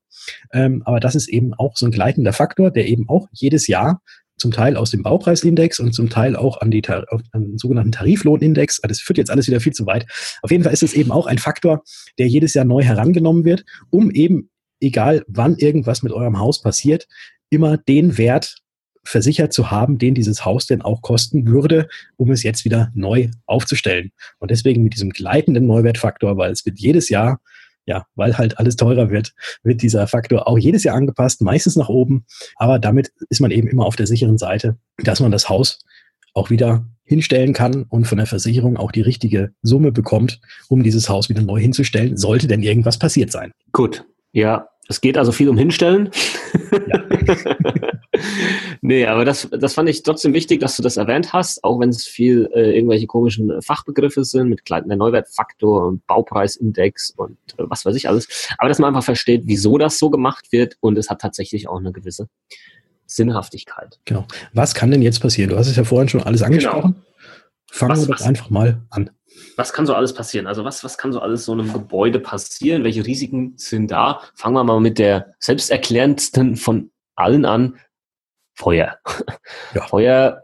ähm, 0.53 0.83
aber 0.85 1.01
das 1.01 1.15
ist 1.15 1.29
eben 1.29 1.55
auch 1.55 1.77
so 1.77 1.87
ein 1.87 1.93
gleitender 1.93 2.33
Faktor, 2.33 2.71
der 2.71 2.87
eben 2.89 3.09
auch 3.09 3.29
jedes 3.33 3.67
Jahr 3.67 4.01
zum 4.37 4.51
Teil 4.51 4.77
aus 4.77 4.91
dem 4.91 5.03
Baupreisindex 5.03 5.79
und 5.79 5.93
zum 5.93 6.11
Teil 6.11 6.37
auch 6.37 6.61
an, 6.61 6.71
die, 6.71 6.87
an 6.89 7.23
den 7.35 7.59
sogenannten 7.59 7.93
Tariflohnindex. 7.93 8.81
Das 8.83 9.01
führt 9.01 9.19
jetzt 9.19 9.31
alles 9.31 9.47
wieder 9.47 9.61
viel 9.61 9.73
zu 9.73 9.87
weit. 9.87 10.07
Auf 10.43 10.51
jeden 10.51 10.65
Fall 10.65 10.73
ist 10.73 10.83
es 10.83 10.93
eben 10.93 11.13
auch 11.13 11.27
ein 11.27 11.39
Faktor, 11.39 11.83
der 12.19 12.27
jedes 12.27 12.55
Jahr 12.55 12.65
neu 12.65 12.83
herangenommen 12.83 13.45
wird, 13.45 13.65
um 13.91 14.11
eben, 14.11 14.51
egal 14.81 15.25
wann 15.29 15.57
irgendwas 15.57 16.03
mit 16.03 16.13
eurem 16.13 16.39
Haus 16.39 16.61
passiert, 16.61 17.07
immer 17.49 17.77
den 17.77 18.19
Wert 18.19 18.57
versichert 19.05 19.53
zu 19.53 19.71
haben, 19.71 19.99
den 19.99 20.15
dieses 20.15 20.45
Haus 20.45 20.67
denn 20.67 20.83
auch 20.83 21.03
kosten 21.03 21.47
würde, 21.47 21.89
um 22.17 22.31
es 22.31 22.43
jetzt 22.43 22.65
wieder 22.65 22.91
neu 22.95 23.29
aufzustellen. 23.47 24.13
Und 24.39 24.51
deswegen 24.51 24.83
mit 24.83 24.95
diesem 24.95 25.11
gleitenden 25.11 25.67
Neuwertfaktor, 25.67 26.37
weil 26.37 26.53
es 26.53 26.65
wird 26.65 26.79
jedes 26.79 27.09
Jahr 27.09 27.41
ja, 27.87 28.07
weil 28.15 28.39
halt 28.39 28.59
alles 28.59 28.77
teurer 28.77 29.11
wird, 29.11 29.35
wird 29.63 29.83
dieser 29.83 30.07
Faktor 30.07 30.49
auch 30.49 30.59
jedes 30.59 30.85
Jahr 30.85 30.97
angepasst, 30.97 31.43
meistens 31.43 31.77
nach 31.77 31.89
oben. 31.89 32.25
Aber 32.57 32.79
damit 32.79 33.13
ist 33.29 33.41
man 33.41 33.51
eben 33.51 33.69
immer 33.69 33.85
auf 33.85 33.97
der 33.97 34.07
sicheren 34.07 34.39
Seite, 34.39 34.79
dass 34.99 35.21
man 35.21 35.31
das 35.31 35.49
Haus 35.49 35.85
auch 36.33 36.51
wieder 36.51 36.87
hinstellen 37.05 37.53
kann 37.53 37.85
und 37.85 38.07
von 38.07 38.19
der 38.19 38.27
Versicherung 38.27 38.77
auch 38.77 38.91
die 38.91 39.03
richtige 39.03 39.53
Summe 39.63 39.93
bekommt, 39.93 40.41
um 40.69 40.83
dieses 40.83 41.09
Haus 41.09 41.29
wieder 41.29 41.43
neu 41.43 41.61
hinzustellen, 41.61 42.17
sollte 42.17 42.49
denn 42.49 42.63
irgendwas 42.63 42.99
passiert 42.99 43.31
sein. 43.31 43.53
Gut, 43.73 44.07
ja, 44.33 44.69
es 44.89 45.01
geht 45.01 45.17
also 45.17 45.33
viel 45.33 45.49
um 45.49 45.57
Hinstellen. 45.57 46.11
Ja. 46.89 47.05
nee, 48.83 49.07
aber 49.07 49.25
das, 49.25 49.49
das 49.51 49.75
fand 49.75 49.89
ich 49.89 50.03
trotzdem 50.03 50.35
wichtig, 50.35 50.61
dass 50.61 50.77
du 50.77 50.83
das 50.83 50.97
erwähnt 50.97 51.33
hast, 51.33 51.65
auch 51.65 51.81
wenn 51.81 51.89
es 51.89 52.07
viel 52.07 52.51
äh, 52.55 52.77
irgendwelche 52.77 53.07
komischen 53.07 53.63
Fachbegriffe 53.63 54.25
sind 54.25 54.49
mit 54.49 54.63
der 54.69 54.97
Neuwertfaktor 54.97 55.87
und 55.87 56.07
Baupreisindex 56.07 57.11
und 57.17 57.39
äh, 57.57 57.65
was 57.67 57.85
weiß 57.85 57.97
ich 57.97 58.09
alles. 58.09 58.49
Aber 58.59 58.69
dass 58.69 58.79
man 58.79 58.89
einfach 58.89 59.05
versteht, 59.05 59.43
wieso 59.47 59.79
das 59.79 59.99
so 59.99 60.11
gemacht 60.11 60.53
wird 60.53 60.77
und 60.81 60.99
es 60.99 61.09
hat 61.09 61.21
tatsächlich 61.21 61.69
auch 61.69 61.79
eine 61.79 61.93
gewisse 61.93 62.29
Sinnhaftigkeit. 63.07 63.99
Genau. 64.05 64.27
Was 64.53 64.75
kann 64.75 64.91
denn 64.91 65.03
jetzt 65.03 65.21
passieren? 65.21 65.51
Du 65.51 65.57
hast 65.57 65.69
es 65.69 65.77
ja 65.77 65.85
vorhin 65.85 66.09
schon 66.09 66.23
alles 66.23 66.43
angesprochen. 66.43 66.93
Genau. 66.93 67.05
Fangen 67.71 67.93
was, 67.93 68.09
wir 68.09 68.15
doch 68.15 68.25
einfach 68.25 68.51
mal 68.51 68.83
an 68.91 69.11
was 69.57 69.73
kann 69.73 69.87
so 69.87 69.95
alles 69.95 70.15
passieren? 70.15 70.47
Also 70.47 70.65
was, 70.65 70.85
was 70.85 70.99
kann 70.99 71.13
so 71.13 71.21
alles 71.21 71.45
so 71.45 71.53
einem 71.53 71.73
Gebäude 71.73 72.21
passieren? 72.21 72.85
Welche 72.85 73.07
Risiken 73.07 73.55
sind 73.57 73.91
da? 73.91 74.21
Fangen 74.35 74.55
wir 74.55 74.65
mal 74.65 74.81
mit 74.81 74.99
der 74.99 75.35
selbsterklärendsten 75.39 76.57
von 76.57 76.91
allen 77.15 77.45
an. 77.45 77.79
Feuer. 78.55 78.99
Ja. 79.75 79.87
Feuer, 79.87 80.43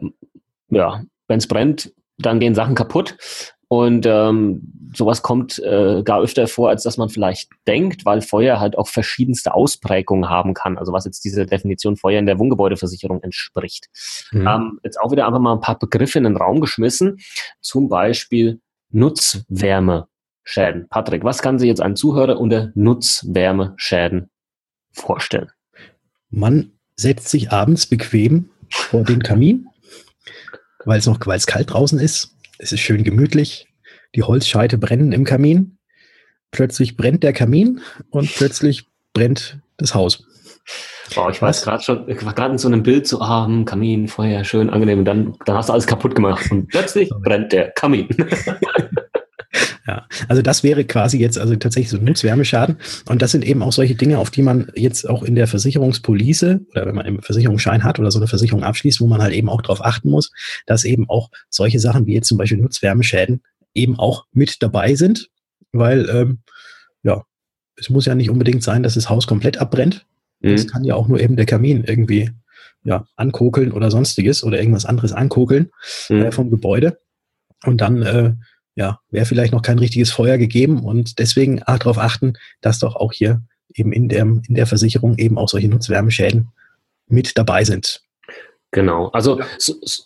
ja, 0.69 1.01
wenn 1.27 1.37
es 1.37 1.47
brennt, 1.47 1.93
dann 2.17 2.39
gehen 2.39 2.55
Sachen 2.55 2.75
kaputt. 2.75 3.17
Und 3.69 4.05
ähm, 4.05 4.91
sowas 4.93 5.21
kommt 5.21 5.57
äh, 5.59 6.03
gar 6.03 6.19
öfter 6.19 6.47
vor, 6.47 6.67
als 6.67 6.83
dass 6.83 6.97
man 6.97 7.07
vielleicht 7.07 7.49
denkt, 7.65 8.03
weil 8.03 8.19
Feuer 8.19 8.59
halt 8.59 8.77
auch 8.77 8.89
verschiedenste 8.89 9.53
Ausprägungen 9.53 10.29
haben 10.29 10.53
kann. 10.53 10.77
Also 10.77 10.91
was 10.91 11.05
jetzt 11.05 11.23
diese 11.23 11.45
Definition 11.45 11.95
Feuer 11.95 12.19
in 12.19 12.25
der 12.25 12.37
Wohngebäudeversicherung 12.37 13.23
entspricht. 13.23 13.87
Mhm. 14.31 14.45
Ähm, 14.45 14.79
jetzt 14.83 14.99
auch 14.99 15.11
wieder 15.11 15.25
einfach 15.25 15.39
mal 15.39 15.53
ein 15.53 15.61
paar 15.61 15.79
Begriffe 15.79 16.17
in 16.17 16.25
den 16.25 16.35
Raum 16.35 16.59
geschmissen. 16.59 17.19
Zum 17.61 17.87
Beispiel 17.87 18.59
Nutzwärmeschäden. 18.91 20.87
Patrick, 20.89 21.23
was 21.23 21.41
kann 21.41 21.59
sich 21.59 21.67
jetzt 21.67 21.81
ein 21.81 21.95
Zuhörer 21.95 22.39
unter 22.39 22.71
Nutzwärmeschäden 22.75 24.29
vorstellen? 24.91 25.51
Man 26.29 26.71
setzt 26.95 27.29
sich 27.29 27.51
abends 27.51 27.85
bequem 27.85 28.49
vor 28.69 29.03
den 29.03 29.23
Kamin, 29.23 29.67
weil 30.85 30.99
es 30.99 31.05
noch 31.05 31.19
weil 31.25 31.37
es 31.37 31.47
kalt 31.47 31.71
draußen 31.71 31.99
ist. 31.99 32.35
Es 32.57 32.71
ist 32.71 32.79
schön 32.79 33.03
gemütlich. 33.03 33.67
Die 34.15 34.23
Holzscheite 34.23 34.77
brennen 34.77 35.11
im 35.11 35.23
Kamin. 35.23 35.77
Plötzlich 36.51 36.97
brennt 36.97 37.23
der 37.23 37.33
Kamin 37.33 37.81
und 38.09 38.33
plötzlich 38.35 38.87
brennt 39.13 39.59
das 39.77 39.95
Haus. 39.95 40.25
Oh, 41.15 41.27
ich 41.29 41.41
weiß 41.41 41.63
gerade 41.63 41.83
schon, 41.83 42.07
ich 42.09 42.23
war 42.25 42.33
gerade 42.33 42.53
in 42.53 42.57
so 42.57 42.67
einem 42.67 42.83
Bild 42.83 43.07
so, 43.07 43.19
ah, 43.21 43.45
hm, 43.45 43.65
Kamin, 43.65 44.07
Feuer, 44.07 44.43
schön 44.43 44.69
angenehm. 44.69 44.99
Und 44.99 45.05
dann, 45.05 45.35
dann 45.45 45.57
hast 45.57 45.69
du 45.69 45.73
alles 45.73 45.87
kaputt 45.87 46.15
gemacht 46.15 46.49
und 46.51 46.67
plötzlich 46.67 47.09
brennt 47.23 47.51
der 47.51 47.71
Kamin. 47.71 48.07
Ja, 49.87 50.07
also 50.27 50.41
das 50.41 50.63
wäre 50.63 50.85
quasi 50.85 51.17
jetzt 51.17 51.37
also 51.37 51.55
tatsächlich 51.55 51.89
so 51.89 51.97
ein 51.97 52.03
Nutzwärmeschaden. 52.03 52.77
Und 53.09 53.21
das 53.21 53.31
sind 53.31 53.43
eben 53.43 53.63
auch 53.63 53.71
solche 53.71 53.95
Dinge, 53.95 54.19
auf 54.19 54.29
die 54.29 54.41
man 54.41 54.71
jetzt 54.75 55.09
auch 55.09 55.23
in 55.23 55.35
der 55.35 55.47
Versicherungspolice 55.47 56.61
oder 56.71 56.85
wenn 56.85 56.95
man 56.95 57.05
einen 57.05 57.21
Versicherungsschein 57.21 57.83
hat 57.83 57.99
oder 57.99 58.11
so 58.11 58.19
eine 58.19 58.27
Versicherung 58.27 58.63
abschließt, 58.63 59.01
wo 59.01 59.07
man 59.07 59.21
halt 59.21 59.33
eben 59.33 59.49
auch 59.49 59.61
darauf 59.61 59.83
achten 59.83 60.09
muss, 60.09 60.31
dass 60.65 60.83
eben 60.83 61.09
auch 61.09 61.29
solche 61.49 61.79
Sachen 61.79 62.05
wie 62.05 62.13
jetzt 62.13 62.27
zum 62.27 62.37
Beispiel 62.37 62.59
Nutzwärmeschäden 62.59 63.41
eben 63.73 63.97
auch 63.97 64.25
mit 64.31 64.61
dabei 64.61 64.95
sind. 64.95 65.29
Weil, 65.71 66.09
ähm, 66.09 66.39
ja, 67.03 67.23
es 67.75 67.89
muss 67.89 68.05
ja 68.05 68.15
nicht 68.15 68.29
unbedingt 68.29 68.63
sein, 68.63 68.83
dass 68.83 68.93
das 68.93 69.09
Haus 69.09 69.25
komplett 69.25 69.57
abbrennt. 69.57 70.05
Mhm. 70.41 70.67
kann 70.67 70.83
ja 70.83 70.95
auch 70.95 71.07
nur 71.07 71.19
eben 71.19 71.35
der 71.35 71.45
Kamin 71.45 71.83
irgendwie 71.83 72.31
ja, 72.83 73.05
ankokeln 73.15 73.71
oder 73.71 73.91
sonstiges 73.91 74.43
oder 74.43 74.59
irgendwas 74.59 74.85
anderes 74.85 75.13
ankokeln 75.13 75.71
mhm. 76.09 76.23
äh, 76.23 76.31
vom 76.31 76.49
Gebäude. 76.49 76.99
Und 77.63 77.81
dann 77.81 78.01
äh, 78.01 78.33
ja, 78.75 78.99
wäre 79.09 79.25
vielleicht 79.25 79.53
noch 79.53 79.61
kein 79.61 79.79
richtiges 79.79 80.11
Feuer 80.11 80.37
gegeben 80.37 80.83
und 80.83 81.19
deswegen 81.19 81.57
darauf 81.57 81.97
achten, 81.97 82.33
dass 82.61 82.79
doch 82.79 82.95
auch 82.95 83.11
hier 83.11 83.41
eben 83.75 83.91
in 83.91 84.09
der, 84.09 84.23
in 84.23 84.55
der 84.55 84.67
Versicherung 84.67 85.17
eben 85.17 85.37
auch 85.37 85.49
solche 85.49 85.67
Nutzwärmeschäden 85.67 86.49
mit 87.07 87.37
dabei 87.37 87.63
sind. 87.63 88.01
Genau. 88.71 89.09
Also, 89.09 89.39
ja. 89.39 89.45
so, 89.57 89.75
so, 89.81 90.03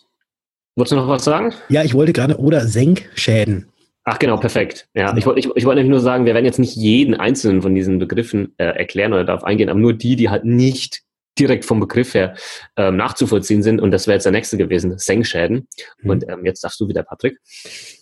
wolltest 0.74 0.92
du 0.92 0.96
noch 0.96 1.08
was 1.08 1.24
sagen? 1.24 1.54
Ja, 1.68 1.84
ich 1.84 1.94
wollte 1.94 2.12
gerade, 2.12 2.38
oder 2.38 2.66
Senkschäden. 2.66 3.68
Ach 4.08 4.20
genau, 4.20 4.36
perfekt. 4.36 4.88
Ja, 4.94 5.16
ich 5.16 5.26
wollte 5.26 5.40
ich, 5.40 5.46
ich 5.56 5.64
wollte 5.64 5.80
nämlich 5.80 5.90
nur 5.90 6.00
sagen, 6.00 6.26
wir 6.26 6.34
werden 6.34 6.44
jetzt 6.44 6.60
nicht 6.60 6.76
jeden 6.76 7.14
einzelnen 7.14 7.60
von 7.60 7.74
diesen 7.74 7.98
Begriffen 7.98 8.54
äh, 8.56 8.66
erklären 8.66 9.12
oder 9.12 9.24
darauf 9.24 9.42
eingehen, 9.42 9.68
aber 9.68 9.80
nur 9.80 9.94
die, 9.94 10.14
die 10.14 10.30
halt 10.30 10.44
nicht 10.44 11.02
direkt 11.40 11.64
vom 11.64 11.80
Begriff 11.80 12.14
her 12.14 12.34
ähm, 12.76 12.96
nachzuvollziehen 12.96 13.64
sind. 13.64 13.80
Und 13.80 13.90
das 13.90 14.06
wäre 14.06 14.14
jetzt 14.14 14.24
der 14.24 14.32
nächste 14.32 14.56
gewesen, 14.56 14.96
Senkschäden. 14.96 15.66
Mhm. 16.00 16.10
Und 16.10 16.28
ähm, 16.28 16.46
jetzt 16.46 16.60
sagst 16.60 16.80
du 16.80 16.88
wieder, 16.88 17.02
Patrick. 17.02 17.38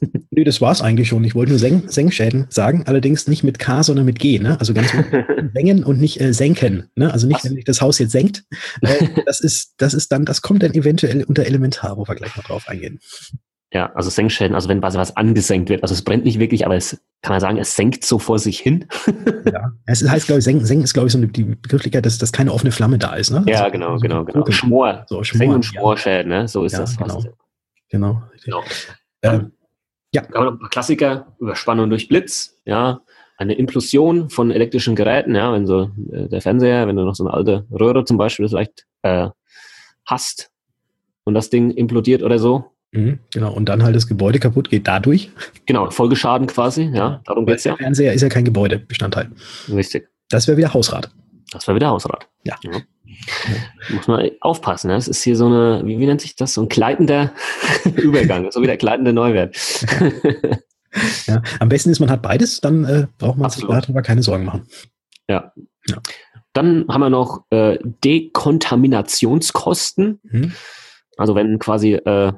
nee, 0.30 0.44
das 0.44 0.60
war's 0.60 0.82
eigentlich 0.82 1.08
schon. 1.08 1.24
Ich 1.24 1.34
wollte 1.34 1.52
nur 1.52 1.58
Senk 1.58 1.90
Senkschäden 1.90 2.46
sagen, 2.50 2.84
allerdings 2.86 3.26
nicht 3.26 3.42
mit 3.42 3.58
K, 3.58 3.82
sondern 3.82 4.04
mit 4.04 4.18
G. 4.18 4.38
Ne? 4.38 4.60
Also 4.60 4.74
ganz 4.74 4.92
senken 5.54 5.84
und 5.84 6.00
nicht 6.00 6.20
äh, 6.20 6.34
senken. 6.34 6.90
Ne? 6.96 7.12
Also 7.12 7.26
nicht, 7.26 7.42
wenn 7.44 7.54
sich 7.54 7.64
das 7.64 7.80
Haus 7.80 7.98
jetzt 7.98 8.12
senkt. 8.12 8.44
Äh, 8.82 9.08
das 9.26 9.40
ist, 9.40 9.72
das 9.78 9.94
ist 9.94 10.12
dann, 10.12 10.26
das 10.26 10.42
kommt 10.42 10.62
dann 10.62 10.74
eventuell 10.74 11.24
unter 11.24 11.46
Elementar, 11.46 11.96
wo 11.96 12.06
wir 12.06 12.14
gleich 12.14 12.36
noch 12.36 12.44
drauf 12.44 12.68
eingehen. 12.68 13.00
Ja, 13.74 13.90
also 13.94 14.08
Senkschäden, 14.08 14.54
also 14.54 14.68
wenn 14.68 14.80
quasi 14.80 14.98
was 14.98 15.16
angesenkt 15.16 15.68
wird. 15.68 15.82
Also 15.82 15.94
es 15.94 16.02
brennt 16.02 16.24
nicht 16.24 16.38
wirklich, 16.38 16.64
aber 16.64 16.76
es 16.76 17.02
kann 17.22 17.32
man 17.32 17.40
sagen, 17.40 17.58
es 17.58 17.74
senkt 17.74 18.04
so 18.04 18.20
vor 18.20 18.38
sich 18.38 18.60
hin. 18.60 18.86
ja, 19.52 19.72
es 19.86 20.08
heißt, 20.08 20.26
glaube 20.26 20.38
ich, 20.38 20.44
senken, 20.44 20.64
senken 20.64 20.84
ist, 20.84 20.94
glaube 20.94 21.08
ich, 21.08 21.12
so 21.12 21.18
eine, 21.18 21.26
die 21.26 21.42
Begrifflichkeit, 21.42 22.06
dass, 22.06 22.16
dass 22.18 22.30
keine 22.30 22.52
offene 22.52 22.70
Flamme 22.70 22.98
da 22.98 23.16
ist. 23.16 23.32
Ne? 23.32 23.44
Ja, 23.48 23.62
also, 23.62 23.72
genau, 23.72 23.98
genau, 23.98 24.24
genau. 24.24 24.48
Schmor. 24.48 25.04
So, 25.08 25.24
Schmor. 25.24 25.38
Senk- 25.38 25.54
und 25.54 25.64
Schmorschäden, 25.64 26.28
ne? 26.28 26.46
so 26.46 26.64
ist 26.64 26.74
ja, 26.74 26.80
das. 26.80 26.96
Genau. 26.96 27.20
genau. 27.88 28.22
genau. 28.44 28.62
Ähm, 29.22 29.50
ja. 30.14 30.22
Aber 30.32 30.44
noch 30.44 30.52
ein 30.52 30.58
paar 30.60 30.70
Klassiker, 30.70 31.34
Überspannung 31.40 31.90
durch 31.90 32.06
Blitz, 32.06 32.56
ja, 32.64 33.00
eine 33.38 33.54
Implosion 33.54 34.30
von 34.30 34.52
elektrischen 34.52 34.94
Geräten, 34.94 35.34
ja, 35.34 35.52
wenn 35.52 35.66
so 35.66 35.90
äh, 36.12 36.28
der 36.28 36.40
Fernseher, 36.40 36.86
wenn 36.86 36.94
du 36.94 37.02
noch 37.02 37.16
so 37.16 37.24
eine 37.24 37.34
alte 37.34 37.66
Röhre 37.72 38.04
zum 38.04 38.18
Beispiel 38.18 38.48
vielleicht 38.48 38.86
äh, 39.02 39.30
hast 40.06 40.52
und 41.24 41.34
das 41.34 41.50
Ding 41.50 41.72
implodiert 41.72 42.22
oder 42.22 42.38
so, 42.38 42.73
Mhm, 42.94 43.18
genau, 43.32 43.52
und 43.52 43.68
dann 43.68 43.82
halt 43.82 43.96
das 43.96 44.06
Gebäude 44.06 44.38
kaputt 44.38 44.70
geht 44.70 44.86
dadurch. 44.86 45.32
Genau, 45.66 45.90
Folgeschaden 45.90 46.46
quasi, 46.46 46.84
ja, 46.94 47.20
darum 47.24 47.44
geht 47.44 47.56
es 47.56 47.64
ja. 47.64 47.72
Der 47.72 47.78
Fernseher 47.78 48.12
ist 48.12 48.22
ja 48.22 48.28
kein 48.28 48.44
Gebäudebestandteil. 48.44 49.32
Richtig. 49.68 50.08
Das 50.30 50.46
wäre 50.46 50.56
wieder 50.56 50.72
Hausrat. 50.72 51.10
Das 51.50 51.66
wäre 51.66 51.74
wieder 51.74 51.88
Hausrat. 51.88 52.28
Ja. 52.44 52.54
ja. 52.62 52.70
Muss 53.90 54.06
man 54.06 54.30
aufpassen, 54.40 54.86
ne? 54.88 54.94
Das 54.94 55.08
ist 55.08 55.24
hier 55.24 55.36
so 55.36 55.46
eine, 55.46 55.82
wie, 55.84 55.98
wie 55.98 56.06
nennt 56.06 56.20
sich 56.20 56.36
das? 56.36 56.54
So 56.54 56.62
ein 56.62 56.68
gleitender 56.68 57.32
Übergang, 57.96 58.48
so 58.52 58.62
wie 58.62 58.66
der 58.66 58.76
gleitende 58.76 59.12
Neuwert. 59.12 59.56
ja, 61.26 61.42
am 61.58 61.68
besten 61.68 61.90
ist, 61.90 61.98
man 61.98 62.10
hat 62.10 62.22
beides, 62.22 62.60
dann 62.60 62.84
äh, 62.84 63.08
braucht 63.18 63.38
man 63.38 63.46
Absolut. 63.46 63.72
sich 63.72 63.80
darüber 63.80 64.02
keine 64.02 64.22
Sorgen 64.22 64.44
machen. 64.44 64.68
Ja. 65.28 65.52
ja. 65.88 65.96
Dann 66.52 66.86
haben 66.88 67.00
wir 67.00 67.10
noch 67.10 67.44
äh, 67.50 67.76
Dekontaminationskosten. 68.04 70.20
Mhm. 70.22 70.52
Also 71.16 71.34
wenn 71.34 71.58
quasi 71.58 71.94
äh, 71.94 72.32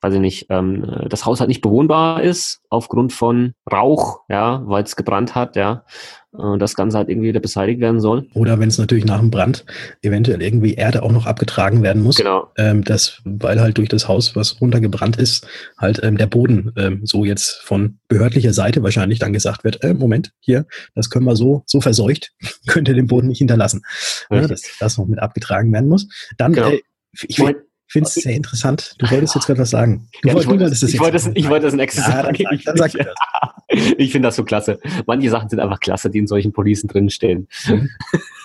weiß 0.00 0.14
ich 0.14 0.20
nicht, 0.20 0.46
ähm, 0.50 1.06
das 1.08 1.26
Haus 1.26 1.40
halt 1.40 1.48
nicht 1.48 1.60
bewohnbar 1.60 2.22
ist 2.22 2.60
aufgrund 2.70 3.12
von 3.12 3.54
Rauch, 3.70 4.20
ja, 4.28 4.62
weil 4.66 4.84
es 4.84 4.96
gebrannt 4.96 5.34
hat, 5.34 5.56
ja, 5.56 5.84
und 6.30 6.60
das 6.60 6.74
Ganze 6.74 6.98
halt 6.98 7.08
irgendwie 7.08 7.28
wieder 7.28 7.40
beseitigt 7.40 7.80
werden 7.80 8.00
soll. 8.00 8.28
Oder 8.34 8.58
wenn 8.60 8.68
es 8.68 8.78
natürlich 8.78 9.04
nach 9.04 9.18
dem 9.18 9.30
Brand 9.30 9.64
eventuell 10.02 10.42
irgendwie 10.42 10.74
Erde 10.74 11.02
auch 11.02 11.10
noch 11.10 11.26
abgetragen 11.26 11.82
werden 11.82 12.02
muss. 12.02 12.16
Genau. 12.16 12.52
Ähm, 12.56 12.84
das, 12.84 13.20
weil 13.24 13.60
halt 13.60 13.78
durch 13.78 13.88
das 13.88 14.08
Haus, 14.08 14.36
was 14.36 14.60
runtergebrannt 14.60 15.16
ist, 15.16 15.46
halt 15.78 16.00
ähm, 16.02 16.18
der 16.18 16.26
Boden 16.26 16.72
ähm, 16.76 17.00
so 17.04 17.24
jetzt 17.24 17.62
von 17.62 17.98
behördlicher 18.08 18.52
Seite 18.52 18.82
wahrscheinlich 18.82 19.18
dann 19.18 19.32
gesagt 19.32 19.64
wird, 19.64 19.82
äh, 19.82 19.94
Moment, 19.94 20.32
hier, 20.38 20.66
das 20.94 21.10
können 21.10 21.24
wir 21.24 21.34
so, 21.34 21.62
so 21.66 21.80
verseucht, 21.80 22.32
könnt 22.66 22.88
ihr 22.88 22.94
den 22.94 23.06
Boden 23.06 23.28
nicht 23.28 23.38
hinterlassen. 23.38 23.82
Ja, 24.30 24.46
dass 24.46 24.62
das 24.78 24.98
noch 24.98 25.06
mit 25.06 25.18
abgetragen 25.18 25.72
werden 25.72 25.88
muss. 25.88 26.08
Dann, 26.36 26.52
genau. 26.52 26.68
äh, 26.68 26.82
ich, 27.26 27.38
will, 27.38 27.67
ich 27.88 27.92
finde 27.92 28.08
es 28.08 28.14
sehr 28.14 28.34
interessant. 28.34 28.94
Du 28.98 29.10
wolltest 29.10 29.34
jetzt 29.34 29.46
gerade 29.46 29.60
was 29.60 29.70
sagen. 29.70 30.08
Du 30.20 30.28
ja, 30.28 30.34
wolltest, 30.34 30.44
ich, 30.44 30.50
wollte, 30.50 30.70
das 30.70 30.82
ich, 30.82 31.00
wollte 31.00 31.12
das, 31.12 31.30
ich 31.34 31.48
wollte 31.48 31.66
das 31.66 31.74
nächstes 31.74 32.06
ja, 32.06 32.22
sagen. 32.22 32.44
Dann, 32.44 32.60
dann 32.62 32.76
sag 32.76 32.94
ich 33.68 33.98
ich 33.98 34.12
finde 34.12 34.28
das 34.28 34.36
so 34.36 34.44
klasse. 34.44 34.78
Manche 35.06 35.30
Sachen 35.30 35.48
sind 35.48 35.58
einfach 35.58 35.80
klasse, 35.80 36.10
die 36.10 36.18
in 36.18 36.26
solchen 36.26 36.52
Policen 36.52 36.88
drinstehen. 36.88 37.48
Mhm. 37.66 37.88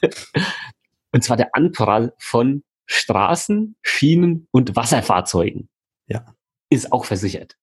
Und 1.12 1.24
zwar 1.26 1.36
der 1.36 1.54
Anprall 1.54 2.14
von 2.20 2.64
Straßen, 2.86 3.76
Schienen 3.82 4.48
und 4.52 4.76
Wasserfahrzeugen. 4.76 5.68
Ja. 6.08 6.26
Ist 6.70 6.94
auch 6.94 7.04
versichert. 7.06 7.58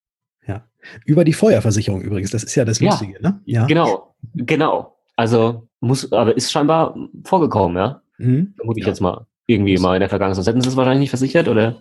Ja. 0.47 0.69
Über 1.07 1.25
die 1.25 1.33
Feuerversicherung 1.33 2.03
übrigens, 2.03 2.31
das 2.31 2.45
ist 2.45 2.55
ja 2.55 2.65
das 2.65 2.81
Lustige, 2.81 3.15
ja. 3.15 3.21
ne? 3.21 3.41
Ja. 3.45 3.67
Genau, 3.67 4.15
genau. 4.35 4.99
Also 5.17 5.69
muss, 5.81 6.13
aber 6.13 6.37
ist 6.37 6.53
scheinbar 6.53 6.95
vorgekommen, 7.25 7.77
ja. 7.77 8.03
Mhm. 8.19 8.53
Vermute 8.57 8.81
ich 8.81 8.87
ja. 8.87 8.91
jetzt 8.91 9.01
mal 9.01 9.27
irgendwie 9.51 9.77
mal 9.79 9.95
in 9.97 10.01
der 10.01 10.09
Vergangenheit. 10.09 10.37
Sonst 10.37 10.47
hätten 10.47 10.61
sie 10.61 10.69
es 10.69 10.77
wahrscheinlich 10.77 11.01
nicht 11.01 11.11
versichert 11.11 11.49
oder 11.49 11.77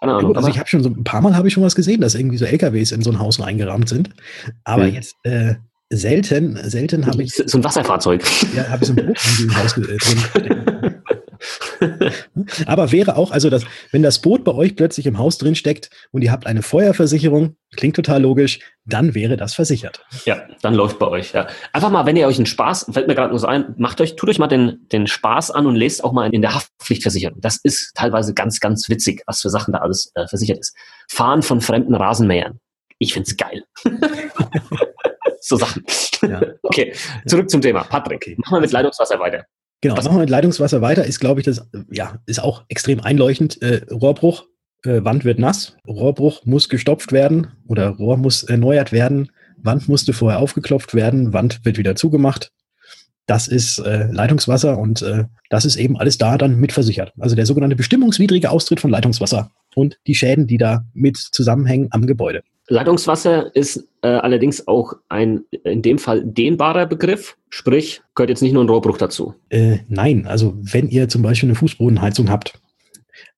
keine 0.00 0.14
Ahnung. 0.14 0.36
Also 0.36 0.48
ich 0.48 0.58
habe 0.58 0.68
schon 0.68 0.82
so 0.82 0.88
ein 0.88 1.04
paar 1.04 1.20
Mal 1.20 1.36
habe 1.36 1.48
ich 1.48 1.54
schon 1.54 1.62
was 1.62 1.74
gesehen, 1.74 2.00
dass 2.00 2.14
irgendwie 2.14 2.38
so 2.38 2.44
LKWs 2.44 2.92
in 2.92 3.02
so 3.02 3.10
ein 3.10 3.18
Haus 3.18 3.40
reingerammt 3.40 3.88
sind. 3.88 4.10
Aber 4.64 4.84
mhm. 4.84 4.94
jetzt 4.94 5.14
äh, 5.24 5.54
selten, 5.90 6.56
selten 6.68 7.06
habe 7.06 7.22
ich 7.22 7.34
so 7.34 7.58
ein 7.58 7.64
Wasserfahrzeug. 7.64 8.22
Ja, 8.56 8.68
habe 8.68 8.82
ich 8.82 8.88
so 8.88 8.94
ein 8.94 9.06
Boot 9.06 9.18
im 9.40 9.56
Haus 9.56 9.76
äh, 9.76 9.96
drin. 9.96 10.71
Aber 12.66 12.92
wäre 12.92 13.16
auch, 13.16 13.30
also 13.30 13.50
das, 13.50 13.64
wenn 13.90 14.02
das 14.02 14.20
Boot 14.20 14.44
bei 14.44 14.52
euch 14.52 14.76
plötzlich 14.76 15.06
im 15.06 15.18
Haus 15.18 15.38
drin 15.38 15.54
steckt 15.54 15.90
und 16.10 16.22
ihr 16.22 16.32
habt 16.32 16.46
eine 16.46 16.62
Feuerversicherung, 16.62 17.56
klingt 17.76 17.96
total 17.96 18.22
logisch, 18.22 18.60
dann 18.84 19.14
wäre 19.14 19.36
das 19.36 19.54
versichert. 19.54 20.04
Ja, 20.24 20.42
dann 20.60 20.74
läuft 20.74 20.98
bei 20.98 21.08
euch, 21.08 21.32
ja. 21.32 21.46
Einfach 21.72 21.90
mal, 21.90 22.06
wenn 22.06 22.16
ihr 22.16 22.26
euch 22.26 22.36
einen 22.36 22.46
Spaß, 22.46 22.90
fällt 22.92 23.08
mir 23.08 23.14
gerade 23.14 23.30
nur 23.30 23.38
so 23.38 23.46
ein, 23.46 23.74
macht 23.78 24.00
euch, 24.00 24.16
tut 24.16 24.28
euch 24.28 24.38
mal 24.38 24.48
den, 24.48 24.86
den 24.92 25.06
Spaß 25.06 25.50
an 25.50 25.66
und 25.66 25.76
lest 25.76 26.04
auch 26.04 26.12
mal 26.12 26.32
in 26.32 26.42
der 26.42 26.54
Haftpflichtversicherung. 26.54 27.40
Das 27.40 27.58
ist 27.62 27.92
teilweise 27.94 28.34
ganz, 28.34 28.60
ganz 28.60 28.88
witzig, 28.88 29.22
was 29.26 29.40
für 29.40 29.50
Sachen 29.50 29.72
da 29.72 29.80
alles 29.80 30.10
äh, 30.14 30.26
versichert 30.26 30.58
ist. 30.58 30.76
Fahren 31.08 31.42
von 31.42 31.60
fremden 31.60 31.94
Rasenmähern. 31.94 32.58
Ich 32.98 33.14
find's 33.14 33.36
geil. 33.36 33.64
so 35.40 35.56
Sachen. 35.56 35.84
Ja. 36.22 36.40
Okay, 36.62 36.94
zurück 37.26 37.50
zum 37.50 37.60
Thema. 37.60 37.84
Patrick, 37.84 38.38
machen 38.38 38.56
wir 38.56 38.60
mit 38.60 38.72
Leitungswasser 38.72 39.18
weiter. 39.18 39.44
Genau, 39.82 39.96
Was? 39.96 40.04
machen 40.04 40.16
wir 40.16 40.20
mit 40.20 40.30
Leitungswasser 40.30 40.80
weiter, 40.80 41.04
ist, 41.04 41.20
glaube 41.20 41.40
ich, 41.40 41.44
das, 41.44 41.68
ja, 41.90 42.18
ist 42.26 42.40
auch 42.40 42.64
extrem 42.68 43.00
einleuchtend. 43.00 43.60
Äh, 43.60 43.84
Rohrbruch, 43.90 44.44
äh, 44.84 45.04
Wand 45.04 45.24
wird 45.24 45.40
nass, 45.40 45.76
Rohrbruch 45.86 46.46
muss 46.46 46.68
gestopft 46.68 47.12
werden 47.12 47.48
oder 47.66 47.88
Rohr 47.88 48.16
muss 48.16 48.44
erneuert 48.44 48.92
werden, 48.92 49.30
Wand 49.56 49.88
musste 49.88 50.12
vorher 50.12 50.38
aufgeklopft 50.38 50.94
werden, 50.94 51.32
Wand 51.32 51.64
wird 51.64 51.78
wieder 51.78 51.96
zugemacht. 51.96 52.52
Das 53.26 53.48
ist 53.48 53.78
äh, 53.78 54.08
Leitungswasser 54.10 54.78
und 54.78 55.02
äh, 55.02 55.24
das 55.48 55.64
ist 55.64 55.76
eben 55.76 55.96
alles 55.96 56.18
da 56.18 56.36
dann 56.38 56.58
mitversichert. 56.58 57.12
Also 57.18 57.36
der 57.36 57.46
sogenannte 57.46 57.76
bestimmungswidrige 57.76 58.50
Austritt 58.50 58.80
von 58.80 58.90
Leitungswasser 58.90 59.50
und 59.74 59.98
die 60.06 60.14
Schäden, 60.14 60.46
die 60.46 60.58
da 60.58 60.84
mit 60.92 61.16
zusammenhängen 61.16 61.88
am 61.90 62.06
Gebäude. 62.06 62.42
Leitungswasser 62.68 63.54
ist 63.54 63.88
äh, 64.02 64.08
allerdings 64.08 64.66
auch 64.66 64.94
ein 65.08 65.42
in 65.64 65.82
dem 65.82 65.98
Fall 65.98 66.24
dehnbarer 66.24 66.86
Begriff, 66.86 67.36
sprich 67.50 68.02
gehört 68.14 68.30
jetzt 68.30 68.42
nicht 68.42 68.52
nur 68.52 68.64
ein 68.64 68.68
Rohrbruch 68.68 68.98
dazu. 68.98 69.34
Äh, 69.50 69.78
nein, 69.88 70.26
also 70.26 70.54
wenn 70.56 70.88
ihr 70.88 71.08
zum 71.08 71.22
Beispiel 71.22 71.48
eine 71.48 71.56
Fußbodenheizung 71.56 72.30
habt, 72.30 72.54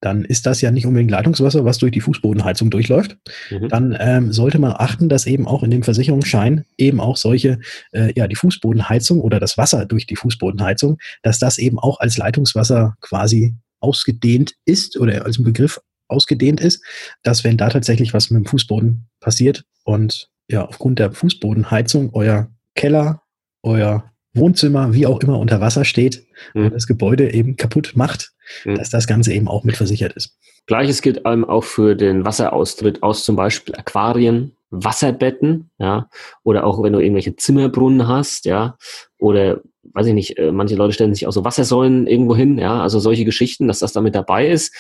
dann 0.04 0.24
ist 0.24 0.44
das 0.44 0.60
ja 0.60 0.70
nicht 0.70 0.86
unbedingt 0.86 1.10
Leitungswasser, 1.10 1.64
was 1.64 1.78
durch 1.78 1.92
die 1.92 2.02
Fußbodenheizung 2.02 2.70
durchläuft. 2.70 3.16
Mhm. 3.50 3.68
Dann 3.68 3.96
ähm, 3.98 4.32
sollte 4.32 4.58
man 4.58 4.72
achten, 4.72 5.08
dass 5.08 5.26
eben 5.26 5.46
auch 5.46 5.62
in 5.62 5.70
dem 5.70 5.82
Versicherungsschein 5.82 6.66
eben 6.76 7.00
auch 7.00 7.16
solche, 7.16 7.58
äh, 7.92 8.12
ja, 8.14 8.28
die 8.28 8.36
Fußbodenheizung 8.36 9.20
oder 9.20 9.40
das 9.40 9.56
Wasser 9.56 9.86
durch 9.86 10.06
die 10.06 10.16
Fußbodenheizung, 10.16 10.98
dass 11.22 11.38
das 11.38 11.56
eben 11.56 11.78
auch 11.78 12.00
als 12.00 12.18
Leitungswasser 12.18 12.96
quasi 13.00 13.54
ausgedehnt 13.80 14.52
ist 14.66 14.98
oder 14.98 15.24
als 15.24 15.42
Begriff 15.42 15.80
ausgedehnt 16.08 16.60
ist, 16.60 16.84
dass 17.22 17.42
wenn 17.42 17.56
da 17.56 17.70
tatsächlich 17.70 18.12
was 18.12 18.30
mit 18.30 18.44
dem 18.44 18.46
Fußboden 18.46 19.08
passiert 19.20 19.64
und 19.84 20.28
ja, 20.50 20.66
aufgrund 20.66 20.98
der 20.98 21.12
Fußbodenheizung 21.12 22.10
euer 22.12 22.50
Keller, 22.74 23.22
euer 23.62 24.10
Wohnzimmer, 24.34 24.92
wie 24.92 25.06
auch 25.06 25.20
immer 25.20 25.38
unter 25.38 25.62
Wasser 25.62 25.86
steht 25.86 26.26
mhm. 26.52 26.66
und 26.66 26.74
das 26.74 26.86
Gebäude 26.86 27.32
eben 27.32 27.56
kaputt 27.56 27.92
macht, 27.94 28.33
mhm. 28.64 28.76
dass 28.76 28.90
das 28.90 29.06
Ganze 29.06 29.32
eben 29.32 29.48
auch 29.48 29.64
mit 29.64 29.76
versichert 29.76 30.14
ist. 30.14 30.36
Gleiches 30.66 31.02
gilt 31.02 31.26
einem 31.26 31.44
auch 31.44 31.64
für 31.64 31.94
den 31.94 32.24
Wasseraustritt 32.24 33.02
aus 33.02 33.24
zum 33.24 33.36
Beispiel 33.36 33.74
Aquarien, 33.74 34.56
Wasserbetten, 34.70 35.70
ja, 35.78 36.08
oder 36.42 36.64
auch 36.64 36.82
wenn 36.82 36.92
du 36.92 36.98
irgendwelche 36.98 37.36
Zimmerbrunnen 37.36 38.08
hast, 38.08 38.44
ja, 38.44 38.76
oder 39.18 39.60
weiß 39.92 40.06
ich 40.06 40.14
nicht, 40.14 40.38
äh, 40.38 40.52
manche 40.52 40.74
Leute 40.74 40.92
stellen 40.92 41.14
sich 41.14 41.26
auch 41.26 41.32
so 41.32 41.44
Wassersäulen 41.44 42.06
irgendwo 42.06 42.34
hin, 42.34 42.58
ja, 42.58 42.82
also 42.82 42.98
solche 42.98 43.24
Geschichten, 43.24 43.68
dass 43.68 43.78
das 43.78 43.92
damit 43.92 44.14
dabei 44.14 44.48
ist. 44.48 44.74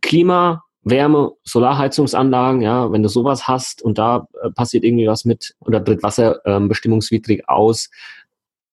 Klima, 0.00 0.64
Wärme, 0.84 1.32
Solarheizungsanlagen, 1.44 2.60
ja, 2.60 2.90
wenn 2.92 3.02
du 3.02 3.08
sowas 3.08 3.46
hast 3.48 3.82
und 3.82 3.98
da 3.98 4.26
äh, 4.42 4.50
passiert 4.50 4.84
irgendwie 4.84 5.06
was 5.06 5.24
mit 5.24 5.54
oder 5.60 5.84
tritt 5.84 6.02
Wasser 6.02 6.40
ähm, 6.44 6.68
bestimmungswidrig 6.68 7.48
aus, 7.48 7.88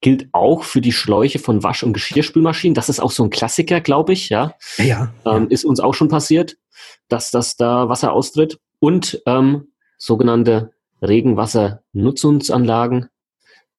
gilt 0.01 0.27
auch 0.31 0.63
für 0.63 0.81
die 0.81 0.91
Schläuche 0.91 1.39
von 1.39 1.63
Wasch- 1.63 1.83
und 1.83 1.93
Geschirrspülmaschinen. 1.93 2.73
Das 2.73 2.89
ist 2.89 2.99
auch 2.99 3.11
so 3.11 3.23
ein 3.23 3.29
Klassiker, 3.29 3.81
glaube 3.81 4.13
ich, 4.13 4.29
ja. 4.29 4.55
Ja. 4.77 5.13
Ähm, 5.25 5.49
ist 5.49 5.65
uns 5.65 5.79
auch 5.79 5.93
schon 5.93 6.07
passiert, 6.07 6.57
dass 7.09 7.31
das 7.31 7.57
da 7.57 7.89
Wasser 7.89 8.13
austritt. 8.13 8.59
Und 8.79 9.21
ähm, 9.25 9.67
sogenannte 9.97 10.71
Regenwassernutzungsanlagen 11.01 13.09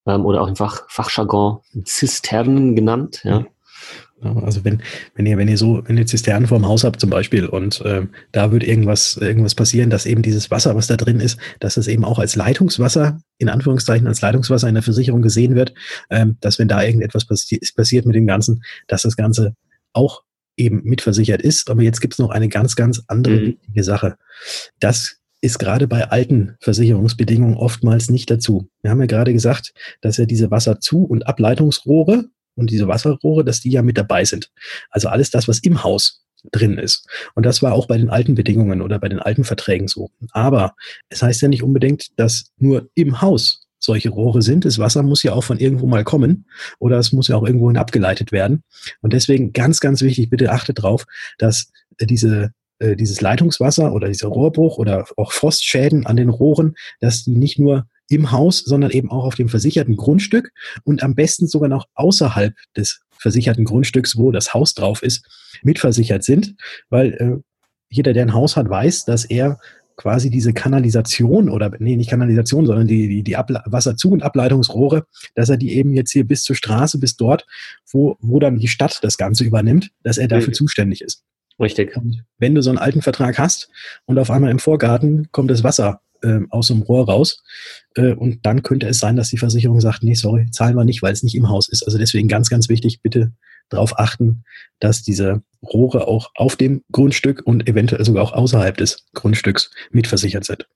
ähm, 0.07 0.27
oder 0.27 0.43
auch 0.43 0.49
im 0.49 0.57
Fach, 0.57 0.83
Fachjargon 0.89 1.61
Zisternen 1.85 2.77
genannt, 2.77 3.23
ja. 3.25 3.47
Also 4.23 4.65
wenn, 4.65 4.83
wenn 5.15 5.27
ihr, 5.27 5.39
wenn 5.39 5.49
ihr 5.49 5.57
so, 5.57 5.83
wenn 5.87 5.97
ihr 5.97 6.07
Zisternen 6.07 6.47
vorm 6.47 6.67
Haus 6.67 6.85
habt 6.85 7.01
zum 7.01 7.11
Beispiel 7.11 7.47
und 7.47 7.83
ähm, 7.85 8.11
da 8.33 8.53
wird 8.53 8.63
irgendwas, 8.63 9.17
irgendwas 9.17 9.55
passieren, 9.55 9.89
dass 9.89 10.07
eben 10.07 10.23
dieses 10.23 10.51
Wasser, 10.51 10.75
was 10.77 10.87
da 10.87 10.97
drin 10.97 11.21
ist, 11.21 11.39
dass 11.59 11.77
es 11.77 11.89
eben 11.89 12.05
auch 12.05 12.19
als 12.19 12.37
Leitungswasser, 12.37 13.21
in 13.39 13.49
Anführungszeichen 13.49 14.07
als 14.07 14.21
Leitungswasser 14.21 14.69
in 14.69 14.75
der 14.75 14.83
Versicherung 14.83 15.23
gesehen 15.23 15.55
wird, 15.55 15.73
ähm, 16.11 16.37
dass 16.41 16.59
wenn 16.59 16.69
da 16.69 16.83
irgendetwas 16.83 17.27
passi 17.27 17.61
passiert 17.75 18.05
mit 18.05 18.15
dem 18.15 18.27
Ganzen, 18.27 18.63
dass 18.89 19.03
das 19.03 19.17
Ganze 19.17 19.55
auch 19.93 20.23
eben 20.57 20.83
mitversichert 20.85 21.41
ist. 21.41 21.71
Aber 21.71 21.83
jetzt 21.83 22.01
gibt 22.01 22.15
es 22.15 22.19
noch 22.19 22.31
eine 22.31 22.49
ganz, 22.49 22.77
ganz 22.77 23.03
andere 23.07 23.35
mhm. 23.35 23.47
wichtige 23.47 23.85
Sache. 23.85 24.17
Das 24.79 25.17
ist 25.41 25.59
gerade 25.59 25.89
bei 25.89 26.11
alten 26.11 26.57
Versicherungsbedingungen 26.61 27.57
oftmals 27.57 28.11
nicht 28.11 28.31
dazu. 28.31 28.69
Wir 28.83 28.91
haben 28.91 29.01
ja 29.01 29.07
gerade 29.07 29.33
gesagt, 29.33 29.73
dass 30.03 30.19
ja 30.19 30.27
diese 30.27 30.51
Wasserzu- 30.51 31.05
und 31.05 31.27
Ableitungsrohre 31.27 32.27
und 32.55 32.71
diese 32.71 32.89
Wasserrohre, 32.89 33.45
dass 33.45 33.61
die 33.61 33.71
ja 33.71 33.83
mit 33.83 33.99
dabei 33.99 34.25
sind. 34.25 34.51
Also 34.91 35.09
alles 35.09 35.31
das, 35.31 35.49
was 35.49 35.59
im 35.61 35.83
Haus 35.83 36.25
drin 36.53 36.79
ist. 36.79 37.07
Und 37.35 37.45
das 37.45 37.63
war 37.63 37.75
auch 37.75 37.87
bei 37.87 37.99
den 37.99 38.11
alten 38.11 38.35
Bedingungen 38.35 38.81
oder 38.83 38.99
bei 38.99 39.09
den 39.09 39.19
alten 39.19 39.45
Verträgen 39.45 39.89
so. 39.89 40.11
Aber 40.33 40.75
es 41.09 41.23
heißt 41.23 41.43
ja 41.43 41.49
nicht 41.49 41.63
unbedingt, 41.63 42.19
dass 42.19 42.51
nur 42.57 42.89
im 42.95 43.21
Haus 43.21 43.67
solche 43.79 44.11
Rohre 44.11 44.43
sind. 44.43 44.65
Das 44.65 44.79
Wasser 44.79 45.03
muss 45.03 45.23
ja 45.23 45.33
auch 45.33 45.45
von 45.45 45.59
irgendwo 45.59 45.87
mal 45.87 46.05
kommen 46.05 46.47
oder 46.79 46.99
es 46.99 47.13
muss 47.13 47.29
ja 47.29 47.37
auch 47.37 47.47
irgendwohin 47.47 47.79
abgeleitet 47.79 48.33
werden. 48.33 48.63
Und 49.01 49.13
deswegen 49.13 49.53
ganz, 49.53 49.81
ganz 49.81 50.03
wichtig, 50.03 50.31
bitte 50.31 50.53
achtet 50.53 50.83
drauf, 50.83 51.07
dass 51.39 51.71
diese 52.01 52.53
äh, 52.79 52.97
dieses 52.97 53.21
Leitungswasser 53.21 53.93
oder 53.93 54.09
dieser 54.09 54.29
Rohrbruch 54.29 54.79
oder 54.79 55.07
auch 55.17 55.33
Frostschäden 55.33 56.07
an 56.07 56.17
den 56.17 56.31
Rohren, 56.31 56.75
dass 57.01 57.25
die 57.25 57.37
nicht 57.37 57.59
nur 57.59 57.87
im 58.11 58.33
Haus, 58.33 58.59
sondern 58.59 58.91
eben 58.91 59.11
auch 59.11 59.25
auf 59.25 59.37
dem 59.37 59.49
versicherten 59.49 59.97
Grundstück 59.97 60.53
und 60.85 61.03
am 61.03 61.15
besten 61.15 61.47
sogar 61.47 61.69
noch 61.69 61.87
außerhalb 61.95 62.55
des 62.77 63.01
versicherten 63.19 63.65
Grundstücks, 63.65 64.17
wo 64.17 64.33
das 64.33 64.53
Haus 64.53 64.75
drauf 64.75 65.03
ist, 65.03 65.25
mitversichert 65.63 66.25
sind, 66.25 66.57
weil 66.89 67.13
äh, 67.15 67.37
jeder, 67.89 68.13
der 68.13 68.25
ein 68.25 68.35
Haus 68.35 68.57
hat, 68.57 68.69
weiß, 68.69 69.05
dass 69.05 69.25
er 69.25 69.59
quasi 69.97 70.31
diese 70.31 70.53
Kanalisation 70.53 71.51
oder, 71.51 71.71
nee, 71.79 71.95
nicht 71.95 72.09
Kanalisation, 72.09 72.65
sondern 72.65 72.87
die, 72.87 73.09
die, 73.09 73.23
die 73.23 73.37
Wasserzu- 73.37 74.11
und 74.11 74.23
Ableitungsrohre, 74.23 75.05
dass 75.35 75.51
er 75.51 75.59
die 75.59 75.75
eben 75.75 75.93
jetzt 75.93 76.11
hier 76.11 76.25
bis 76.25 76.43
zur 76.43 76.57
Straße, 76.57 76.99
bis 76.99 77.17
dort, 77.17 77.47
wo, 77.93 78.17
wo 78.21 78.41
dann 78.41 78.59
die 78.59 78.69
Stadt 78.69 78.99
das 79.03 79.19
Ganze 79.19 79.45
übernimmt, 79.45 79.91
dass 80.03 80.17
er 80.17 80.27
dafür 80.27 80.49
mhm. 80.49 80.55
zuständig 80.55 81.03
ist. 81.03 81.23
Richtig. 81.61 81.97
Und 81.97 82.25
wenn 82.39 82.55
du 82.55 82.63
so 82.63 82.71
einen 82.71 82.79
alten 82.79 83.03
Vertrag 83.03 83.39
hast 83.39 83.69
und 84.07 84.19
auf 84.19 84.31
einmal 84.31 84.51
im 84.51 84.59
Vorgarten 84.59 85.29
kommt 85.33 85.51
das 85.51 85.63
Wasser 85.63 86.01
äh, 86.23 86.41
aus 86.51 86.69
dem 86.69 86.83
Rohr 86.83 87.07
raus 87.07 87.43
äh, 87.97 88.13
und 88.13 88.45
dann 88.47 88.63
könnte 88.63 88.87
es 88.87 88.99
sein, 88.99 89.17
dass 89.17 89.31
die 89.31 89.39
Versicherung 89.39 89.81
sagt, 89.81 90.03
nee, 90.03 90.15
sorry, 90.15 90.51
zahlen 90.51 90.77
wir 90.77 90.85
nicht, 90.85 91.03
weil 91.03 91.13
es 91.13 91.23
nicht 91.23 91.35
im 91.35 91.49
Haus 91.49 91.69
ist. 91.69 91.83
Also 91.83 91.99
deswegen 91.99 92.29
ganz, 92.29 92.51
ganz 92.51 92.69
wichtig, 92.69 93.03
bitte 93.03 93.33
darauf 93.69 93.99
achten, 93.99 94.45
dass 94.81 95.03
diese 95.03 95.43
Rohre 95.63 96.07
auch 96.09 96.31
auf 96.35 96.57
dem 96.57 96.83
Grundstück 96.91 97.43
und 97.45 97.69
eventuell 97.69 98.05
sogar 98.05 98.25
auch 98.25 98.33
außerhalb 98.33 98.77
des 98.77 99.07
Grundstücks 99.15 99.71
mitversichert 99.91 100.45
sind. 100.45 100.67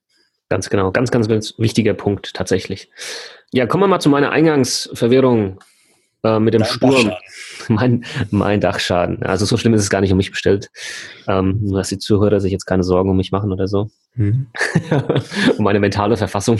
Ganz 0.49 0.69
genau, 0.69 0.91
ganz, 0.91 1.11
ganz 1.11 1.53
wichtiger 1.57 1.93
Punkt 1.93 2.33
tatsächlich. 2.33 2.89
Ja, 3.51 3.65
kommen 3.65 3.83
wir 3.83 3.87
mal 3.87 3.99
zu 3.99 4.09
meiner 4.09 4.31
Eingangsverwirrung 4.31 5.59
äh, 6.25 6.39
mit 6.39 6.53
dem 6.53 6.63
Dein 6.63 6.71
Sturm. 6.71 7.11
Mein, 7.67 8.05
mein 8.29 8.61
Dachschaden. 8.61 9.23
Also 9.23 9.45
so 9.45 9.57
schlimm 9.57 9.73
ist 9.73 9.81
es 9.81 9.89
gar 9.89 9.99
nicht 9.99 10.11
um 10.11 10.17
mich 10.17 10.29
bestellt. 10.29 10.69
Ähm, 11.27 11.57
nur 11.63 11.79
dass 11.79 11.89
die 11.89 11.97
Zuhörer 11.97 12.39
sich 12.39 12.51
jetzt 12.51 12.65
keine 12.65 12.83
Sorgen 12.83 13.09
um 13.09 13.17
mich 13.17 13.31
machen 13.31 13.51
oder 13.51 13.67
so. 13.67 13.89
Mhm. 14.13 14.47
um 15.57 15.63
meine 15.63 15.79
mentale 15.79 16.15
Verfassung. 16.15 16.59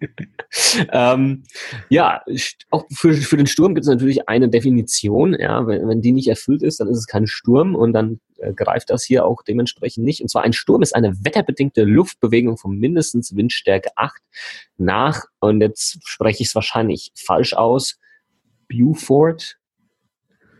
ähm, 0.92 1.44
ja, 1.88 2.22
auch 2.68 2.84
für, 2.92 3.14
für 3.14 3.38
den 3.38 3.46
Sturm 3.46 3.74
gibt 3.74 3.84
es 3.86 3.90
natürlich 3.90 4.28
eine 4.28 4.50
Definition. 4.50 5.34
Ja, 5.38 5.66
wenn, 5.66 5.88
wenn 5.88 6.02
die 6.02 6.12
nicht 6.12 6.28
erfüllt 6.28 6.62
ist, 6.62 6.80
dann 6.80 6.88
ist 6.88 6.98
es 6.98 7.06
kein 7.06 7.26
Sturm 7.26 7.74
und 7.74 7.94
dann 7.94 8.20
äh, 8.38 8.52
greift 8.52 8.90
das 8.90 9.04
hier 9.04 9.24
auch 9.24 9.42
dementsprechend 9.42 10.04
nicht. 10.04 10.20
Und 10.20 10.28
zwar 10.28 10.42
ein 10.42 10.52
Sturm 10.52 10.82
ist 10.82 10.94
eine 10.94 11.14
wetterbedingte 11.24 11.84
Luftbewegung 11.84 12.58
von 12.58 12.76
mindestens 12.76 13.34
Windstärke 13.34 13.90
8 13.96 14.20
nach, 14.76 15.24
und 15.40 15.60
jetzt 15.62 15.98
spreche 16.04 16.42
ich 16.42 16.48
es 16.48 16.54
wahrscheinlich 16.54 17.12
falsch 17.14 17.54
aus, 17.54 17.98
Beaufort, 18.70 19.58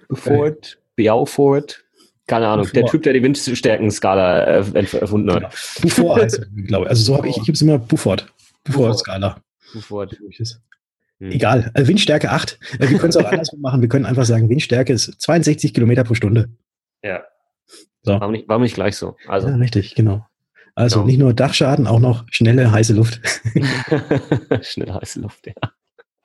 Beaufort, 0.08 0.78
Beaufort, 0.96 1.84
Keine 2.26 2.48
Ahnung, 2.48 2.64
Bufort. 2.64 2.76
der 2.76 2.86
Typ, 2.86 3.02
der 3.04 3.12
die 3.12 3.22
Windstärkenskala 3.22 4.38
erfunden 4.40 5.32
hat. 5.32 5.40
Genau. 5.40 5.48
Bufort 5.82 6.22
heißt 6.22 6.48
glaube 6.66 6.84
ich. 6.84 6.90
Also 6.90 7.02
so 7.02 7.16
habe 7.16 7.28
ich, 7.28 7.36
ich 7.36 7.42
habe 7.42 7.52
es 7.52 7.62
immer 7.62 7.78
Bufort. 7.78 8.26
Bufort-Skala. 8.64 9.40
Bufort. 9.72 10.16
Hm. 11.18 11.30
Egal, 11.30 11.70
also 11.74 11.88
Windstärke 11.88 12.30
8. 12.30 12.58
Äh, 12.78 12.88
wir 12.90 12.98
können 12.98 13.10
es 13.10 13.16
auch 13.16 13.24
andersrum 13.30 13.60
machen. 13.60 13.80
Wir 13.80 13.88
können 13.88 14.06
einfach 14.06 14.24
sagen, 14.24 14.48
Windstärke 14.48 14.92
ist 14.92 15.20
62 15.20 15.74
Kilometer 15.74 16.04
pro 16.04 16.14
Stunde. 16.14 16.48
Ja. 17.02 17.22
So. 18.02 18.12
Warum, 18.12 18.32
nicht, 18.32 18.48
warum 18.48 18.62
nicht 18.62 18.74
gleich 18.74 18.96
so? 18.96 19.16
Also. 19.28 19.48
Ja, 19.48 19.56
richtig, 19.56 19.94
genau. 19.94 20.26
Also 20.74 20.96
genau. 20.96 21.06
nicht 21.06 21.18
nur 21.18 21.34
Dachschaden, 21.34 21.86
auch 21.86 22.00
noch 22.00 22.24
schnelle, 22.30 22.72
heiße 22.72 22.94
Luft. 22.94 23.20
schnelle, 24.62 24.94
heiße 24.94 25.20
Luft, 25.20 25.46
ja. 25.46 25.52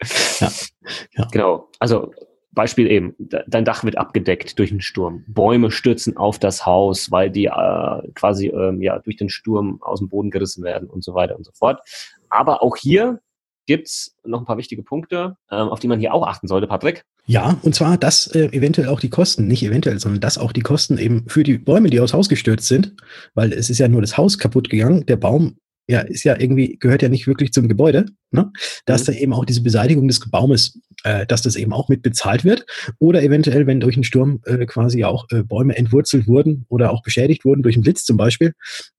ja. 0.40 0.52
ja. 1.18 1.28
Genau. 1.32 1.70
Also 1.80 2.12
Beispiel 2.56 2.90
eben, 2.90 3.16
dein 3.20 3.66
Dach 3.66 3.84
wird 3.84 3.98
abgedeckt 3.98 4.58
durch 4.58 4.72
einen 4.72 4.82
Sturm. 4.82 5.26
Bäume 5.28 5.72
stürzen 5.72 6.18
auf 6.18 6.40
das 6.40 6.66
Haus, 6.66 7.12
weil 7.12 7.30
die 7.30 7.46
äh, 7.46 8.12
quasi 8.16 8.48
ähm, 8.48 8.82
ja 8.82 8.98
durch 9.00 9.18
den 9.18 9.30
Sturm 9.30 9.80
aus 9.82 10.00
dem 10.00 10.10
Boden 10.10 10.32
gerissen 10.32 10.64
werden 10.64 10.90
und 10.90 11.04
so 11.04 11.14
weiter 11.14 11.36
und 11.36 11.44
so 11.44 11.52
fort. 11.54 11.82
Aber 12.30 12.64
auch 12.64 12.78
hier 12.78 13.20
gibt's 13.68 14.16
noch 14.24 14.40
ein 14.40 14.46
paar 14.46 14.58
wichtige 14.58 14.84
Punkte, 14.84 15.38
ähm, 15.52 15.70
auf 15.70 15.80
die 15.80 15.88
man 15.88 16.00
hier 16.00 16.14
auch 16.14 16.26
achten 16.26 16.48
sollte, 16.48 16.68
Patrick. 16.68 17.04
Ja, 17.26 17.58
und 17.64 17.74
zwar, 17.74 17.98
dass 17.98 18.28
äh, 18.28 18.46
eventuell 18.52 18.88
auch 18.88 19.00
die 19.00 19.10
Kosten, 19.10 19.48
nicht 19.48 19.64
eventuell, 19.64 20.00
sondern 20.00 20.22
dass 20.22 20.38
auch 20.38 20.52
die 20.52 20.62
Kosten 20.62 20.98
eben 20.98 21.28
für 21.28 21.44
die 21.44 21.58
Bäume, 21.58 21.90
die 21.90 22.00
aufs 22.00 22.14
Haus 22.14 22.30
gestürzt 22.30 22.68
sind, 22.68 22.96
weil 23.34 23.52
es 23.52 23.70
ist 23.70 23.80
ja 23.80 23.88
nur 23.88 24.02
das 24.02 24.18
Haus 24.18 24.38
kaputt 24.38 24.70
gegangen, 24.70 25.06
der 25.08 25.18
Baum 25.18 25.58
ja, 25.88 26.00
ist 26.02 26.24
ja 26.24 26.40
irgendwie, 26.40 26.78
gehört 26.80 27.02
ja 27.02 27.10
nicht 27.10 27.28
wirklich 27.28 27.54
zum 27.54 27.68
Gebäude, 27.68 28.08
ne? 28.32 28.52
dass 28.86 29.02
mhm. 29.02 29.06
da 29.06 29.18
eben 29.20 29.34
auch 29.34 29.46
diese 29.46 29.62
Beseitigung 29.62 30.08
des 30.08 30.20
Baumes, 30.30 30.80
äh, 31.04 31.26
dass 31.26 31.42
das 31.42 31.56
eben 31.56 31.74
auch 31.74 31.90
mit 31.90 32.02
bezahlt 32.02 32.44
wird. 32.44 32.66
Oder 33.00 33.22
eventuell, 33.24 33.68
wenn 33.68 33.80
durch 33.80 33.96
einen 33.96 34.04
Sturm 34.04 34.42
äh, 34.46 34.66
quasi 34.66 35.04
auch 35.04 35.28
äh, 35.32 35.44
Bäume 35.44 35.76
entwurzelt 35.78 36.28
wurden 36.28 36.66
oder 36.70 36.92
auch 36.92 37.04
beschädigt 37.04 37.46
wurden 37.46 37.64
durch 37.64 37.76
einen 37.76 37.84
Blitz 37.84 38.04
zum 38.04 38.18
Beispiel, 38.18 38.54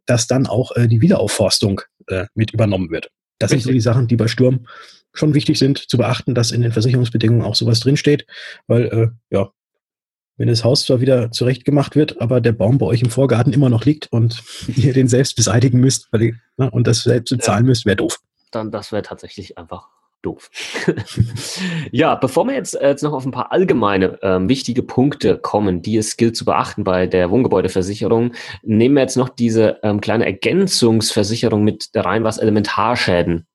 dass 0.07 0.27
dann 0.27 0.47
auch 0.47 0.75
äh, 0.77 0.87
die 0.87 1.01
Wiederaufforstung 1.01 1.81
äh, 2.07 2.27
mit 2.35 2.53
übernommen 2.53 2.91
wird. 2.91 3.11
Das 3.39 3.51
Richtig. 3.51 3.65
sind 3.65 3.71
so 3.71 3.75
die 3.75 3.81
Sachen, 3.81 4.07
die 4.07 4.17
bei 4.17 4.29
Sturm 4.29 4.67
schon 5.13 5.35
wichtig 5.35 5.59
sind 5.59 5.79
zu 5.79 5.97
beachten, 5.97 6.35
dass 6.35 6.53
in 6.53 6.61
den 6.61 6.73
Versicherungsbedingungen 6.73 7.43
auch 7.43 7.55
sowas 7.55 7.81
drinsteht, 7.81 8.27
weil 8.67 8.85
äh, 8.87 9.09
ja, 9.31 9.51
wenn 10.37 10.49
das 10.49 10.65
Haus 10.65 10.85
zwar 10.85 11.01
wieder 11.01 11.31
zurecht 11.33 11.65
gemacht 11.65 11.97
wird, 11.97 12.21
aber 12.21 12.41
der 12.41 12.53
Baum 12.53 12.79
bei 12.79 12.87
euch 12.87 13.03
im 13.03 13.11
Vorgarten 13.11 13.53
immer 13.53 13.71
noch 13.71 13.85
liegt 13.85 14.13
und 14.13 14.43
ihr 14.77 14.93
den 14.93 15.09
selbst 15.09 15.37
beseitigen 15.37 15.81
müsst 15.81 16.09
weil, 16.13 16.35
ne, 16.57 16.71
und 16.71 16.87
das 16.87 17.03
selbst 17.03 17.31
bezahlen 17.31 17.65
ja. 17.65 17.69
müsst, 17.69 17.87
wäre 17.87 17.97
doof. 17.97 18.21
Dann 18.51 18.71
das 18.71 18.93
wäre 18.93 19.03
tatsächlich 19.03 19.59
einfach 19.59 19.89
doof. 20.23 20.51
ja, 21.93 22.15
bevor 22.17 22.47
wir 22.47 22.55
jetzt, 22.55 22.75
äh, 22.75 22.89
jetzt 22.89 23.03
noch 23.03 23.13
auf 23.13 23.25
ein 23.25 23.31
paar 23.31 23.53
allgemeine 23.53 24.19
ähm, 24.23 24.49
wichtige 24.49 24.83
Punkte 24.83 25.39
kommen, 25.39 25.83
die 25.83 25.97
es 25.97 26.17
gilt 26.17 26.37
zu 26.37 26.45
beachten 26.45 26.85
bei 26.85 27.07
der 27.07 27.31
Wohngebäudeversicherung, 27.31 28.33
nehmen 28.63 28.95
wir 28.97 29.03
jetzt 29.03 29.17
noch 29.17 29.29
diese 29.29 29.79
ähm, 29.83 30.01
kleine 30.01 30.27
Ergänzungsversicherung 30.27 31.63
mit 31.63 31.91
rein, 31.95 32.25
was 32.25 32.39
Elementarschäden 32.39 33.47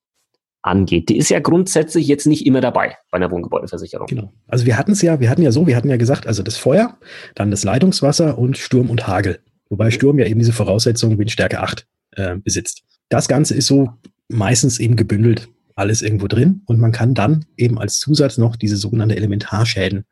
angeht. 0.62 1.08
Die 1.08 1.18
ist 1.18 1.28
ja 1.28 1.40
grundsätzlich 1.40 2.06
jetzt 2.06 2.26
nicht 2.26 2.46
immer 2.46 2.60
dabei 2.60 2.96
bei 3.10 3.16
einer 3.16 3.30
Wohngebäudeversicherung. 3.30 4.06
Genau. 4.06 4.32
Also 4.46 4.64
wir 4.64 4.78
hatten 4.78 4.92
es 4.92 5.02
ja, 5.02 5.20
wir 5.20 5.28
hatten 5.28 5.42
ja 5.42 5.52
so, 5.52 5.66
wir 5.66 5.76
hatten 5.76 5.90
ja 5.90 5.96
gesagt, 5.96 6.26
also 6.26 6.42
das 6.42 6.56
Feuer, 6.56 6.96
dann 7.34 7.50
das 7.50 7.64
Leitungswasser 7.64 8.38
und 8.38 8.56
Sturm 8.56 8.88
und 8.88 9.06
Hagel. 9.06 9.40
Wobei 9.68 9.90
Sturm 9.90 10.18
ja 10.18 10.26
eben 10.26 10.38
diese 10.38 10.52
Voraussetzung 10.52 11.18
Windstärke 11.18 11.60
8 11.60 11.86
äh, 12.12 12.36
besitzt. 12.36 12.82
Das 13.08 13.28
Ganze 13.28 13.54
ist 13.54 13.66
so 13.66 13.90
meistens 14.28 14.78
eben 14.78 14.96
gebündelt 14.96 15.48
alles 15.74 16.02
irgendwo 16.02 16.26
drin 16.26 16.62
und 16.66 16.78
man 16.78 16.92
kann 16.92 17.14
dann 17.14 17.46
eben 17.56 17.78
als 17.78 17.98
Zusatz 17.98 18.38
noch 18.38 18.56
diese 18.56 18.76
sogenannte 18.76 19.16
Elementarschäden 19.16 20.04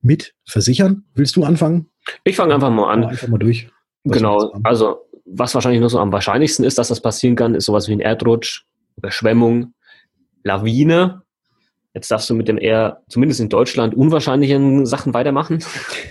mit 0.00 0.34
versichern. 0.44 1.04
Willst 1.14 1.36
du 1.36 1.44
anfangen? 1.44 1.86
Ich 2.24 2.36
fange 2.36 2.54
einfach 2.54 2.70
mal 2.70 2.92
an. 2.92 3.04
Einfach 3.04 3.28
mal 3.28 3.38
durch. 3.38 3.68
Genau, 4.04 4.52
also 4.64 4.98
was 5.24 5.54
wahrscheinlich 5.54 5.80
nur 5.80 5.90
so 5.90 5.98
am 5.98 6.12
wahrscheinlichsten 6.12 6.64
ist, 6.64 6.78
dass 6.78 6.88
das 6.88 7.00
passieren 7.00 7.36
kann, 7.36 7.54
ist 7.54 7.66
sowas 7.66 7.88
wie 7.88 7.92
ein 7.92 8.00
Erdrutsch, 8.00 8.64
Überschwemmung, 8.96 9.74
Lawine. 10.42 11.22
Jetzt 11.94 12.10
darfst 12.10 12.28
du 12.30 12.34
mit 12.34 12.46
dem 12.46 12.58
eher, 12.58 13.02
zumindest 13.08 13.40
in 13.40 13.48
Deutschland, 13.48 13.94
unwahrscheinlichen 13.94 14.86
Sachen 14.86 15.14
weitermachen. 15.14 15.64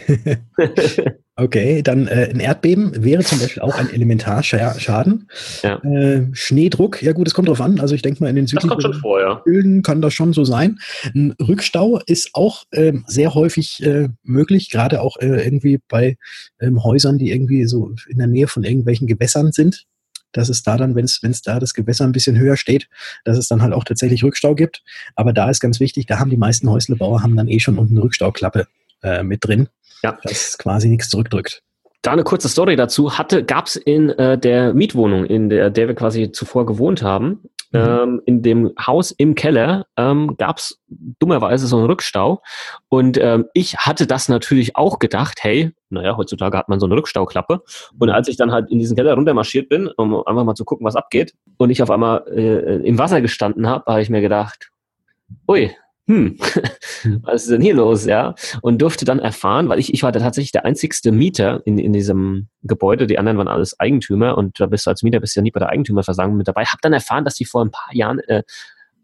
okay, 1.37 1.81
dann 1.81 2.07
äh, 2.07 2.29
ein 2.33 2.39
Erdbeben 2.39 3.05
wäre 3.05 3.23
zum 3.23 3.39
Beispiel 3.39 3.61
auch 3.61 3.75
ein 3.75 3.89
Elementarschaden. 3.89 5.29
Ja. 5.63 5.77
Äh, 5.83 6.27
Schneedruck, 6.33 7.01
ja 7.01 7.13
gut, 7.13 7.27
es 7.27 7.33
kommt 7.33 7.47
drauf 7.47 7.61
an. 7.61 7.79
Also 7.79 7.95
ich 7.95 8.01
denke 8.01 8.21
mal, 8.21 8.29
in 8.29 8.35
den 8.35 8.47
südlichen 8.47 9.01
Böden 9.45 9.81
kann 9.83 10.01
das 10.01 10.13
schon 10.13 10.33
so 10.33 10.43
sein. 10.43 10.79
Ein 11.15 11.35
Rückstau 11.39 12.01
ist 12.05 12.31
auch 12.33 12.63
äh, 12.71 12.93
sehr 13.05 13.33
häufig 13.35 13.81
äh, 13.81 14.09
möglich, 14.23 14.71
gerade 14.71 14.99
auch 14.99 15.15
äh, 15.21 15.45
irgendwie 15.45 15.79
bei 15.87 16.17
ähm, 16.59 16.83
Häusern, 16.83 17.17
die 17.19 17.31
irgendwie 17.31 17.65
so 17.65 17.93
in 18.09 18.17
der 18.17 18.27
Nähe 18.27 18.47
von 18.47 18.63
irgendwelchen 18.63 19.07
Gewässern 19.07 19.51
sind 19.51 19.85
dass 20.31 20.49
es 20.49 20.63
da 20.63 20.77
dann, 20.77 20.95
wenn 20.95 21.05
es 21.05 21.41
da 21.41 21.59
das 21.59 21.73
Gewässer 21.73 22.05
ein 22.05 22.11
bisschen 22.11 22.37
höher 22.37 22.57
steht, 22.57 22.89
dass 23.25 23.37
es 23.37 23.47
dann 23.47 23.61
halt 23.61 23.73
auch 23.73 23.83
tatsächlich 23.83 24.23
Rückstau 24.23 24.55
gibt. 24.55 24.83
Aber 25.15 25.33
da 25.33 25.49
ist 25.49 25.59
ganz 25.59 25.79
wichtig, 25.79 26.05
da 26.05 26.19
haben 26.19 26.29
die 26.29 26.37
meisten 26.37 26.69
Häuslebauer 26.69 27.23
haben 27.23 27.35
dann 27.35 27.47
eh 27.47 27.59
schon 27.59 27.77
unten 27.77 27.95
eine 27.95 28.03
Rückstauklappe 28.03 28.67
äh, 29.03 29.23
mit 29.23 29.45
drin, 29.45 29.69
ja. 30.03 30.17
dass 30.23 30.57
quasi 30.57 30.89
nichts 30.89 31.09
zurückdrückt. 31.09 31.63
Da 32.01 32.11
eine 32.11 32.23
kurze 32.23 32.49
Story 32.49 32.75
dazu. 32.75 33.17
Hatte, 33.17 33.43
gab 33.43 33.65
es 33.67 33.75
in 33.75 34.09
äh, 34.11 34.37
der 34.37 34.73
Mietwohnung, 34.73 35.25
in 35.25 35.49
der, 35.49 35.69
der 35.69 35.87
wir 35.87 35.95
quasi 35.95 36.31
zuvor 36.31 36.65
gewohnt 36.65 37.01
haben, 37.01 37.41
Mhm. 37.71 37.79
Ähm, 37.79 38.21
in 38.25 38.41
dem 38.41 38.73
Haus 38.79 39.11
im 39.11 39.35
Keller 39.35 39.87
ähm, 39.97 40.37
gab 40.37 40.57
es 40.57 40.79
dummerweise 40.87 41.67
so 41.67 41.77
einen 41.77 41.87
Rückstau. 41.87 42.41
Und 42.89 43.17
ähm, 43.17 43.45
ich 43.53 43.77
hatte 43.77 44.07
das 44.07 44.29
natürlich 44.29 44.75
auch 44.75 44.99
gedacht, 44.99 45.39
hey, 45.41 45.73
naja, 45.89 46.15
heutzutage 46.15 46.57
hat 46.57 46.69
man 46.69 46.79
so 46.79 46.85
eine 46.85 46.95
Rückstauklappe. 46.95 47.61
Und 47.99 48.09
als 48.09 48.27
ich 48.29 48.37
dann 48.37 48.51
halt 48.51 48.71
in 48.71 48.79
diesen 48.79 48.95
Keller 48.95 49.13
runtermarschiert 49.15 49.69
bin, 49.69 49.89
um 49.97 50.15
einfach 50.25 50.43
mal 50.43 50.55
zu 50.55 50.65
gucken, 50.65 50.85
was 50.85 50.95
abgeht, 50.95 51.33
und 51.57 51.69
ich 51.69 51.83
auf 51.83 51.91
einmal 51.91 52.25
äh, 52.29 52.77
im 52.87 52.97
Wasser 52.97 53.21
gestanden 53.21 53.67
habe, 53.67 53.85
habe 53.85 54.01
ich 54.01 54.09
mir 54.09 54.21
gedacht, 54.21 54.69
ui, 55.47 55.71
hm, 56.07 56.37
was 57.23 57.43
ist 57.43 57.51
denn 57.51 57.61
hier 57.61 57.75
los, 57.75 58.05
ja? 58.05 58.33
Und 58.61 58.81
durfte 58.81 59.05
dann 59.05 59.19
erfahren, 59.19 59.69
weil 59.69 59.79
ich, 59.79 59.93
ich 59.93 60.03
war 60.03 60.11
da 60.11 60.19
tatsächlich 60.19 60.51
der 60.51 60.65
einzigste 60.65 61.11
Mieter 61.11 61.61
in, 61.65 61.77
in 61.77 61.93
diesem 61.93 62.47
Gebäude, 62.63 63.07
die 63.07 63.19
anderen 63.19 63.37
waren 63.37 63.47
alles 63.47 63.79
Eigentümer 63.79 64.37
und 64.37 64.59
da 64.59 64.67
bist 64.67 64.85
du 64.85 64.89
als 64.89 65.03
Mieter 65.03 65.19
bist 65.19 65.35
ja 65.35 65.41
nie 65.41 65.51
bei 65.51 65.59
der 65.59 65.69
Eigentümerversammlung 65.69 66.37
mit 66.37 66.47
dabei, 66.47 66.63
habe 66.63 66.79
dann 66.81 66.93
erfahren, 66.93 67.25
dass 67.25 67.35
die 67.35 67.45
vor 67.45 67.63
ein 67.63 67.71
paar 67.71 67.93
Jahren 67.93 68.19
äh, 68.19 68.43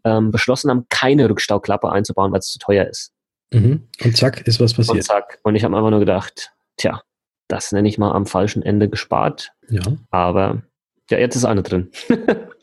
ähm, 0.04 0.30
beschlossen 0.30 0.70
haben, 0.70 0.86
keine 0.88 1.28
Rückstauklappe 1.28 1.90
einzubauen, 1.90 2.32
weil 2.32 2.40
es 2.40 2.50
zu 2.50 2.58
teuer 2.58 2.86
ist. 2.86 3.12
Mhm. 3.52 3.88
Und 4.02 4.16
zack, 4.16 4.46
ist 4.46 4.60
was 4.60 4.74
passiert. 4.74 4.96
Und 4.96 5.02
zack. 5.02 5.38
Und 5.42 5.54
ich 5.54 5.64
habe 5.64 5.76
einfach 5.76 5.90
nur 5.90 6.00
gedacht, 6.00 6.52
tja, 6.76 7.02
das 7.48 7.72
nenne 7.72 7.88
ich 7.88 7.98
mal 7.98 8.12
am 8.12 8.26
falschen 8.26 8.62
Ende 8.62 8.88
gespart. 8.88 9.52
Ja. 9.68 9.82
Aber 10.10 10.62
ja, 11.10 11.18
jetzt 11.18 11.36
ist 11.36 11.44
eine 11.44 11.62
drin. 11.62 11.90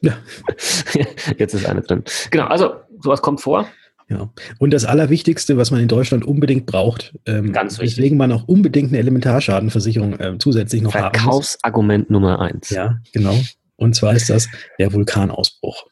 ja. 0.01 0.17
Jetzt 1.37 1.53
ist 1.53 1.65
eine 1.67 1.81
drin. 1.81 2.03
Genau, 2.31 2.45
also 2.45 2.73
sowas 2.99 3.21
kommt 3.21 3.39
vor. 3.39 3.67
Ja. 4.11 4.29
Und 4.59 4.73
das 4.73 4.83
Allerwichtigste, 4.85 5.57
was 5.57 5.71
man 5.71 5.79
in 5.79 5.87
Deutschland 5.87 6.25
unbedingt 6.25 6.65
braucht, 6.65 7.17
ähm, 7.25 7.53
Ganz 7.53 7.79
wichtig. 7.79 7.97
weswegen 7.97 8.17
man 8.17 8.31
auch 8.33 8.47
unbedingt 8.47 8.89
eine 8.89 8.99
Elementarschadenversicherung 8.99 10.19
äh, 10.19 10.37
zusätzlich 10.37 10.81
noch 10.81 10.93
haben 10.93 11.13
Verkaufsargument 11.13 12.09
Nummer 12.09 12.41
eins. 12.41 12.69
Ja, 12.69 12.99
genau. 13.13 13.39
Und 13.77 13.95
zwar 13.95 14.13
ist 14.13 14.29
das 14.29 14.49
der 14.77 14.91
Vulkanausbruch. 14.91 15.87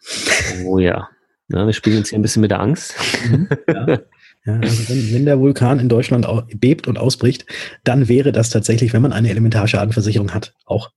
Oh 0.66 0.80
ja. 0.80 1.08
ja 1.50 1.66
wir 1.66 1.74
spielen 1.74 1.98
jetzt 1.98 2.10
hier 2.10 2.20
ein 2.20 2.22
bisschen 2.22 2.42
mit 2.42 2.52
der 2.52 2.60
Angst. 2.60 2.94
Mhm, 3.30 3.48
ja. 3.68 4.00
Ja, 4.46 4.58
also 4.58 4.90
wenn, 4.90 5.14
wenn, 5.14 5.26
der 5.26 5.40
Vulkan 5.40 5.80
in 5.80 5.90
Deutschland 5.90 6.26
bebt 6.56 6.88
und 6.88 6.98
ausbricht, 6.98 7.46
dann 7.84 8.08
wäre 8.08 8.32
das 8.32 8.50
tatsächlich, 8.50 8.94
wenn 8.94 9.02
man 9.02 9.12
eine 9.12 9.30
Elementarschadenversicherung 9.30 10.34
hat, 10.34 10.54
auch 10.66 10.92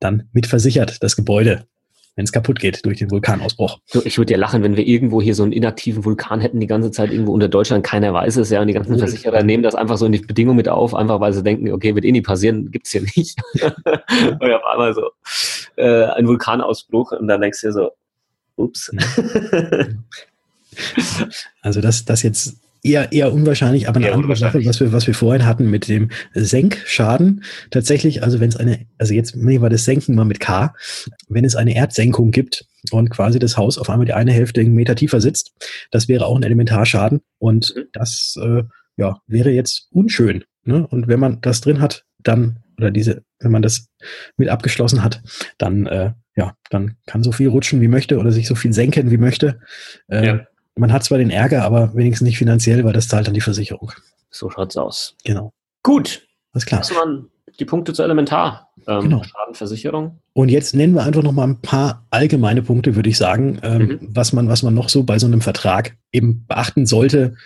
dann 0.00 0.28
mitversichert, 0.32 1.02
das 1.02 1.16
Gebäude 1.16 1.66
wenn 2.16 2.24
es 2.24 2.32
kaputt 2.32 2.60
geht 2.60 2.84
durch 2.84 2.98
den 2.98 3.10
Vulkanausbruch. 3.10 3.80
So, 3.86 4.04
ich 4.04 4.18
würde 4.18 4.32
ja 4.32 4.38
lachen, 4.38 4.62
wenn 4.62 4.76
wir 4.76 4.86
irgendwo 4.86 5.20
hier 5.20 5.34
so 5.34 5.42
einen 5.42 5.52
inaktiven 5.52 6.04
Vulkan 6.04 6.40
hätten, 6.40 6.60
die 6.60 6.66
ganze 6.66 6.90
Zeit 6.90 7.10
irgendwo 7.10 7.32
unter 7.32 7.48
Deutschland, 7.48 7.84
keiner 7.84 8.12
weiß 8.14 8.36
es 8.36 8.50
ja, 8.50 8.60
und 8.60 8.68
die 8.68 8.72
ganzen 8.72 8.98
Versicherer 8.98 9.42
nehmen 9.42 9.62
das 9.62 9.74
einfach 9.74 9.96
so 9.96 10.06
in 10.06 10.12
die 10.12 10.20
Bedingungen 10.20 10.56
mit 10.56 10.68
auf, 10.68 10.94
einfach 10.94 11.20
weil 11.20 11.32
sie 11.32 11.42
denken, 11.42 11.72
okay, 11.72 11.94
wird 11.94 12.04
eh 12.04 12.12
nie 12.12 12.22
passieren, 12.22 12.70
gibt's 12.70 12.92
hier 12.92 13.02
nicht. 13.02 13.36
und 13.60 14.42
auf 14.52 14.64
einmal 14.64 14.94
so 14.94 15.10
äh, 15.76 16.04
ein 16.04 16.26
Vulkanausbruch 16.26 17.12
und 17.12 17.26
dann 17.26 17.40
denkst 17.40 17.60
du 17.62 17.66
dir 17.68 17.72
so, 17.72 17.90
ups. 18.56 18.92
Also 21.62 21.80
das, 21.80 22.04
das 22.04 22.22
jetzt 22.22 22.56
eher, 22.84 23.12
eher 23.12 23.32
unwahrscheinlich, 23.32 23.88
aber 23.88 23.96
eine 23.96 24.08
eher 24.08 24.14
andere 24.14 24.36
Sache, 24.36 24.64
was 24.64 24.78
wir, 24.78 24.92
was 24.92 25.06
wir 25.06 25.14
vorhin 25.14 25.46
hatten 25.46 25.70
mit 25.70 25.88
dem 25.88 26.10
Senkschaden. 26.34 27.42
Tatsächlich, 27.70 28.22
also 28.22 28.38
wenn 28.38 28.50
es 28.50 28.56
eine, 28.56 28.86
also 28.98 29.14
jetzt 29.14 29.34
nehmen 29.34 29.62
wir 29.62 29.70
das 29.70 29.84
Senken 29.84 30.14
mal 30.14 30.24
mit 30.24 30.38
K, 30.38 30.74
wenn 31.28 31.44
es 31.44 31.56
eine 31.56 31.74
Erdsenkung 31.74 32.30
gibt 32.30 32.66
und 32.92 33.10
quasi 33.10 33.38
das 33.38 33.56
Haus 33.56 33.78
auf 33.78 33.90
einmal 33.90 34.06
die 34.06 34.12
eine 34.12 34.32
Hälfte 34.32 34.60
einen 34.60 34.74
Meter 34.74 34.94
tiefer 34.94 35.20
sitzt, 35.20 35.52
das 35.90 36.08
wäre 36.08 36.26
auch 36.26 36.36
ein 36.36 36.42
Elementarschaden 36.42 37.22
und 37.38 37.74
mhm. 37.74 37.84
das 37.92 38.36
äh, 38.40 38.62
ja, 38.96 39.18
wäre 39.26 39.50
jetzt 39.50 39.88
unschön. 39.90 40.44
Ne? 40.64 40.86
Und 40.86 41.08
wenn 41.08 41.18
man 41.18 41.40
das 41.40 41.62
drin 41.62 41.80
hat, 41.80 42.04
dann, 42.22 42.60
oder 42.76 42.90
diese, 42.90 43.24
wenn 43.40 43.50
man 43.50 43.62
das 43.62 43.88
mit 44.36 44.48
abgeschlossen 44.48 45.02
hat, 45.02 45.22
dann 45.58 45.86
äh, 45.86 46.12
ja, 46.36 46.56
dann 46.70 46.96
kann 47.06 47.22
so 47.22 47.30
viel 47.30 47.48
rutschen 47.48 47.80
wie 47.80 47.88
möchte 47.88 48.18
oder 48.18 48.32
sich 48.32 48.48
so 48.48 48.56
viel 48.56 48.72
senken 48.72 49.10
wie 49.10 49.18
möchte. 49.18 49.60
Äh, 50.08 50.26
ja 50.26 50.46
man 50.76 50.92
hat 50.92 51.04
zwar 51.04 51.18
den 51.18 51.30
Ärger, 51.30 51.64
aber 51.64 51.94
wenigstens 51.94 52.26
nicht 52.26 52.38
finanziell, 52.38 52.84
weil 52.84 52.92
das 52.92 53.08
zahlt 53.08 53.26
dann 53.26 53.34
die 53.34 53.40
Versicherung. 53.40 53.92
So 54.30 54.50
schaut's 54.50 54.76
aus. 54.76 55.16
Genau. 55.24 55.52
Gut. 55.82 56.26
Alles 56.52 56.66
klar. 56.66 56.82
Mal 56.94 57.06
ein 57.06 57.30
die 57.58 57.64
Punkte 57.64 57.92
zur 57.92 58.04
Elementar. 58.04 58.72
Ähm, 58.86 59.02
genau. 59.02 59.22
Schadenversicherung. 59.22 60.20
Und 60.32 60.48
jetzt 60.48 60.74
nennen 60.74 60.94
wir 60.94 61.04
einfach 61.04 61.22
noch 61.22 61.32
mal 61.32 61.46
ein 61.46 61.60
paar 61.60 62.06
allgemeine 62.10 62.62
Punkte, 62.62 62.96
würde 62.96 63.08
ich 63.08 63.16
sagen, 63.16 63.58
ähm, 63.62 63.82
mhm. 63.82 63.98
was, 64.00 64.32
man, 64.32 64.48
was 64.48 64.62
man 64.62 64.74
noch 64.74 64.88
so 64.88 65.04
bei 65.04 65.18
so 65.18 65.26
einem 65.26 65.40
Vertrag 65.40 65.96
eben 66.12 66.44
beachten 66.46 66.86
sollte 66.86 67.36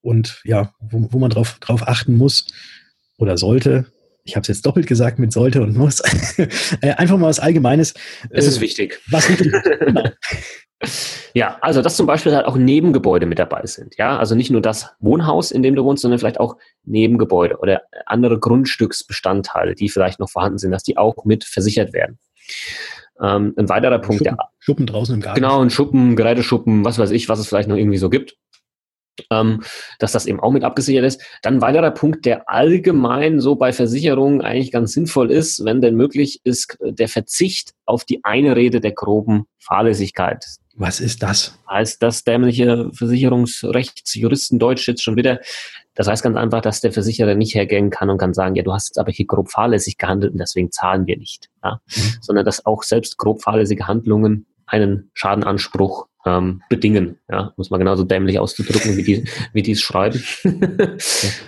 und 0.00 0.40
ja, 0.44 0.72
wo, 0.80 1.08
wo 1.10 1.18
man 1.18 1.30
drauf, 1.30 1.58
drauf 1.60 1.86
achten 1.86 2.16
muss 2.16 2.46
oder 3.18 3.36
sollte. 3.36 3.86
Ich 4.24 4.36
habe 4.36 4.42
es 4.42 4.48
jetzt 4.48 4.66
doppelt 4.66 4.86
gesagt 4.86 5.18
mit 5.18 5.32
sollte 5.32 5.62
und 5.62 5.76
muss. 5.76 6.02
Äh, 6.80 6.92
einfach 6.92 7.16
mal 7.16 7.28
was 7.28 7.40
Allgemeines. 7.40 7.94
Es 8.30 8.46
ist 8.46 8.58
äh, 8.58 8.60
wichtig. 8.60 9.00
Was 9.10 9.28
wichtig 9.28 9.52
ist. 9.52 9.64
Genau. 9.80 10.10
Ja, 11.34 11.58
also 11.60 11.82
dass 11.82 11.96
zum 11.96 12.06
Beispiel 12.06 12.34
halt 12.34 12.46
auch 12.46 12.56
Nebengebäude 12.56 13.26
mit 13.26 13.38
dabei 13.38 13.66
sind. 13.66 13.96
Ja, 13.96 14.16
also 14.16 14.34
nicht 14.34 14.50
nur 14.50 14.60
das 14.60 14.94
Wohnhaus, 15.00 15.50
in 15.50 15.62
dem 15.62 15.74
du 15.74 15.84
wohnst, 15.84 16.02
sondern 16.02 16.18
vielleicht 16.18 16.40
auch 16.40 16.56
Nebengebäude 16.84 17.58
oder 17.58 17.82
andere 18.06 18.38
Grundstücksbestandteile, 18.38 19.74
die 19.74 19.88
vielleicht 19.88 20.20
noch 20.20 20.30
vorhanden 20.30 20.58
sind, 20.58 20.70
dass 20.70 20.84
die 20.84 20.96
auch 20.96 21.24
mit 21.24 21.44
versichert 21.44 21.92
werden. 21.92 22.18
Ähm, 23.20 23.54
ein 23.56 23.68
weiterer 23.68 23.98
Punkt, 23.98 24.24
Schuppen, 24.24 24.36
ja. 24.38 24.48
Schuppen 24.58 24.86
draußen 24.86 25.14
im 25.16 25.20
Garten. 25.20 25.40
Genau, 25.40 25.60
ein 25.60 25.70
Schuppen, 25.70 26.14
Geräteschuppen, 26.14 26.84
was 26.84 26.98
weiß 26.98 27.10
ich, 27.10 27.28
was 27.28 27.40
es 27.40 27.48
vielleicht 27.48 27.68
noch 27.68 27.76
irgendwie 27.76 27.98
so 27.98 28.10
gibt. 28.10 28.36
Ähm, 29.32 29.64
dass 29.98 30.12
das 30.12 30.26
eben 30.26 30.38
auch 30.38 30.52
mit 30.52 30.62
abgesichert 30.62 31.04
ist. 31.04 31.20
Dann 31.42 31.54
ein 31.54 31.60
weiterer 31.60 31.90
Punkt, 31.90 32.24
der 32.24 32.48
allgemein 32.48 33.40
so 33.40 33.56
bei 33.56 33.72
Versicherungen 33.72 34.42
eigentlich 34.42 34.70
ganz 34.70 34.92
sinnvoll 34.92 35.32
ist, 35.32 35.64
wenn 35.64 35.80
denn 35.80 35.96
möglich 35.96 36.40
ist, 36.44 36.78
der 36.80 37.08
Verzicht 37.08 37.74
auf 37.84 38.04
die 38.04 38.22
Einrede 38.22 38.80
der 38.80 38.92
groben 38.92 39.46
Fahrlässigkeit. 39.58 40.44
Was 40.78 41.00
ist 41.00 41.24
das? 41.24 41.58
Heißt 41.68 42.00
das 42.02 42.22
dämliche 42.22 42.88
Versicherungsrechtsjuristendeutsch 42.92 44.86
jetzt 44.86 45.02
schon 45.02 45.16
wieder? 45.16 45.40
Das 45.96 46.06
heißt 46.06 46.22
ganz 46.22 46.36
einfach, 46.36 46.60
dass 46.60 46.80
der 46.80 46.92
Versicherer 46.92 47.34
nicht 47.34 47.56
hergehen 47.56 47.90
kann 47.90 48.08
und 48.10 48.18
kann 48.18 48.32
sagen, 48.32 48.54
ja, 48.54 48.62
du 48.62 48.72
hast 48.72 48.90
jetzt 48.90 48.98
aber 48.98 49.10
hier 49.10 49.26
grob 49.26 49.50
fahrlässig 49.50 49.98
gehandelt 49.98 50.32
und 50.32 50.38
deswegen 50.38 50.70
zahlen 50.70 51.08
wir 51.08 51.18
nicht. 51.18 51.48
Ja? 51.64 51.80
Mhm. 51.88 52.00
Sondern 52.20 52.44
dass 52.44 52.64
auch 52.64 52.84
selbst 52.84 53.18
grob 53.18 53.42
fahrlässige 53.42 53.88
Handlungen 53.88 54.46
einen 54.66 55.10
Schadenanspruch 55.14 56.06
ähm, 56.24 56.62
bedingen. 56.68 57.18
Ja, 57.28 57.52
muss 57.56 57.70
man 57.70 57.80
genauso 57.80 58.04
dämlich 58.04 58.38
auszudrücken, 58.38 58.96
wie 58.96 59.02
die, 59.02 59.24
wie 59.52 59.62
die 59.62 59.72
es 59.72 59.80
schreiben. 59.80 60.22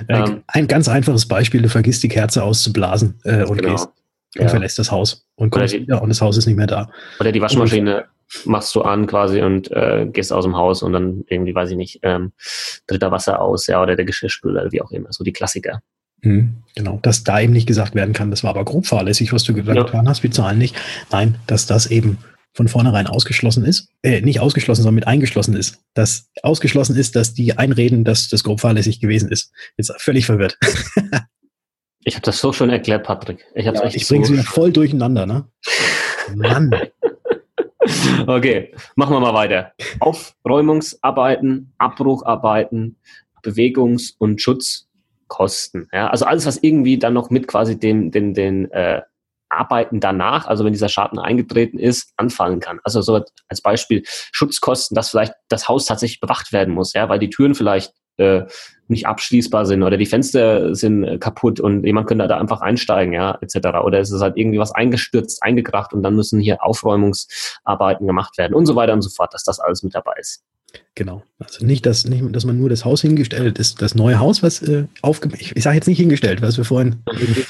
ähm, 0.09 0.43
ein 0.49 0.67
ganz 0.67 0.89
einfaches 0.89 1.29
Beispiel, 1.29 1.63
du 1.63 1.69
vergisst 1.69 2.03
die 2.03 2.09
Kerze 2.09 2.43
auszublasen 2.43 3.21
äh, 3.23 3.45
und 3.45 3.59
genau. 3.59 3.75
gehst 3.75 3.89
und 4.37 4.43
ja. 4.43 4.49
verlässt 4.49 4.79
das 4.81 4.91
Haus 4.91 5.27
und 5.37 5.51
kommst 5.51 5.75
die, 5.75 5.83
wieder 5.83 6.03
und 6.03 6.09
das 6.09 6.21
Haus 6.21 6.37
ist 6.37 6.47
nicht 6.47 6.57
mehr 6.57 6.67
da. 6.67 6.91
Oder 7.21 7.31
die 7.31 7.41
Waschmaschine 7.41 8.07
machst 8.45 8.75
du 8.75 8.83
an 8.83 9.07
quasi 9.07 9.43
und 9.43 9.71
äh, 9.71 10.07
gehst 10.11 10.33
aus 10.33 10.45
dem 10.45 10.57
Haus 10.57 10.83
und 10.83 10.93
dann 10.93 11.25
irgendwie, 11.29 11.55
weiß 11.55 11.71
ich 11.71 11.77
nicht, 11.77 12.01
ähm, 12.03 12.33
tritt 12.87 13.03
da 13.03 13.11
Wasser 13.11 13.41
aus, 13.41 13.67
ja, 13.67 13.83
oder 13.83 13.97
der 13.97 14.05
Geschirrspüler, 14.05 14.71
wie 14.73 14.83
auch 14.83 14.91
immer, 14.91 15.13
so 15.13 15.25
die 15.25 15.33
Klassiker. 15.33 15.81
Mhm, 16.23 16.57
genau, 16.75 16.99
dass 17.03 17.25
da 17.25 17.41
eben 17.41 17.53
nicht 17.53 17.67
gesagt 17.67 17.95
werden 17.95 18.15
kann, 18.15 18.31
das 18.31 18.45
war 18.45 18.51
aber 18.51 18.65
grob 18.65 18.87
fahrlässig, 18.87 19.33
was 19.33 19.45
du 19.45 19.55
gesagt 19.55 19.93
ja. 19.93 20.05
hast, 20.07 20.23
wir 20.23 20.31
zahlen 20.31 20.59
nicht. 20.59 20.77
Nein, 21.11 21.37
dass 21.47 21.67
das 21.67 21.87
eben 21.87 22.19
von 22.53 22.69
vornherein 22.69 23.07
ausgeschlossen 23.07 23.65
ist, 23.65 23.89
äh, 24.03 24.21
nicht 24.21 24.41
ausgeschlossen, 24.41 24.83
sondern 24.83 24.97
mit 24.97 25.07
eingeschlossen 25.07 25.55
ist. 25.55 25.79
Dass 25.95 26.31
ausgeschlossen 26.43 26.97
ist, 26.97 27.15
dass 27.17 27.33
die 27.33 27.57
einreden, 27.57 28.05
dass 28.05 28.29
das 28.29 28.43
grob 28.43 28.61
fahrlässig 28.61 29.01
gewesen 29.01 29.31
ist. 29.31 29.53
Jetzt 29.77 29.93
völlig 29.99 30.27
verwirrt. 30.27 30.59
ich 32.05 32.15
habe 32.17 32.25
das 32.25 32.41
so 32.41 32.53
schon 32.53 32.71
erklärt, 32.71 33.05
Patrick. 33.05 33.47
Ich, 33.55 33.67
ja, 33.67 33.85
ich 33.85 34.07
bringe 34.09 34.27
sie 34.27 34.37
voll 34.39 34.73
durcheinander, 34.73 35.27
ne? 35.27 35.47
Mann. 36.35 36.71
Okay, 38.27 38.75
machen 38.97 39.15
wir 39.15 39.21
mal 39.21 39.35
weiter. 39.35 39.73
Aufräumungsarbeiten, 40.01 41.73
Abbrucharbeiten, 41.79 42.97
Bewegungs- 43.43 44.15
und 44.19 44.41
Schutzkosten. 44.41 45.89
Ja, 45.93 46.09
also 46.09 46.25
alles, 46.25 46.47
was 46.47 46.59
irgendwie 46.63 46.99
dann 46.99 47.15
noch 47.15 47.31
mit 47.31 47.49
quasi 47.49 47.79
den, 47.79 48.11
den, 48.11 48.35
den 48.35 48.71
äh, 48.71 49.03
Arbeiten 49.49 50.01
danach, 50.01 50.47
also 50.47 50.65
wenn 50.65 50.73
dieser 50.73 50.89
Schaden 50.89 51.19
eingetreten 51.19 51.79
ist, 51.79 52.13
anfallen 52.17 52.61
kann. 52.61 52.81
Also 52.85 53.03
so 53.03 53.21
als 53.49 53.61
Beispiel 53.61 54.03
Schutzkosten, 54.05 54.95
dass 54.95 55.11
vielleicht 55.11 55.35
das 55.49 55.69
Haus 55.69 55.87
tatsächlich 55.87 56.21
bewacht 56.21 56.53
werden 56.53 56.73
muss, 56.73 56.93
ja, 56.93 57.09
weil 57.09 57.19
die 57.19 57.31
Türen 57.31 57.55
vielleicht 57.55 57.93
äh, 58.21 58.47
nicht 58.89 59.07
abschließbar 59.07 59.67
sind 59.67 59.83
oder 59.83 59.97
die 59.97 60.07
Fenster 60.07 60.75
sind 60.75 61.21
kaputt 61.21 61.61
und 61.61 61.85
jemand 61.85 62.09
könnte 62.09 62.27
da 62.27 62.39
einfach 62.39 62.61
einsteigen, 62.61 63.15
ja, 63.15 63.39
etc. 63.41 63.79
Oder 63.85 64.01
es 64.01 64.11
ist 64.11 64.21
halt 64.21 64.37
irgendwie 64.37 64.59
was 64.59 64.73
eingestürzt, 64.73 65.43
eingekracht 65.43 65.93
und 65.95 66.03
dann 66.03 66.17
müssen 66.17 66.41
hier 66.41 66.63
Aufräumungsarbeiten 66.63 68.07
gemacht 68.07 68.37
werden 68.37 68.55
und 68.55 68.67
so 68.67 68.75
weiter 68.75 68.93
und 68.93 69.03
so 69.03 69.11
fort, 69.11 69.33
dass 69.33 69.45
das 69.45 69.61
alles 69.61 69.83
mit 69.83 69.95
dabei 69.95 70.15
ist. 70.19 70.43
Genau. 70.95 71.23
Also 71.39 71.65
nicht, 71.65 71.87
dass, 71.87 72.05
nicht, 72.05 72.25
dass 72.35 72.45
man 72.45 72.59
nur 72.59 72.69
das 72.69 72.85
Haus 72.85 73.01
hingestellt 73.01 73.59
ist, 73.59 73.83
das 73.83 73.95
neue 73.95 74.19
Haus, 74.19 74.43
was 74.43 74.63
äh, 74.63 74.85
aufgebaut, 75.03 75.41
ich, 75.41 75.57
ich 75.57 75.63
sage 75.63 75.77
jetzt 75.77 75.87
nicht 75.87 75.99
hingestellt, 75.99 76.43
was 76.43 76.57
wir 76.57 76.65
vorhin 76.65 77.03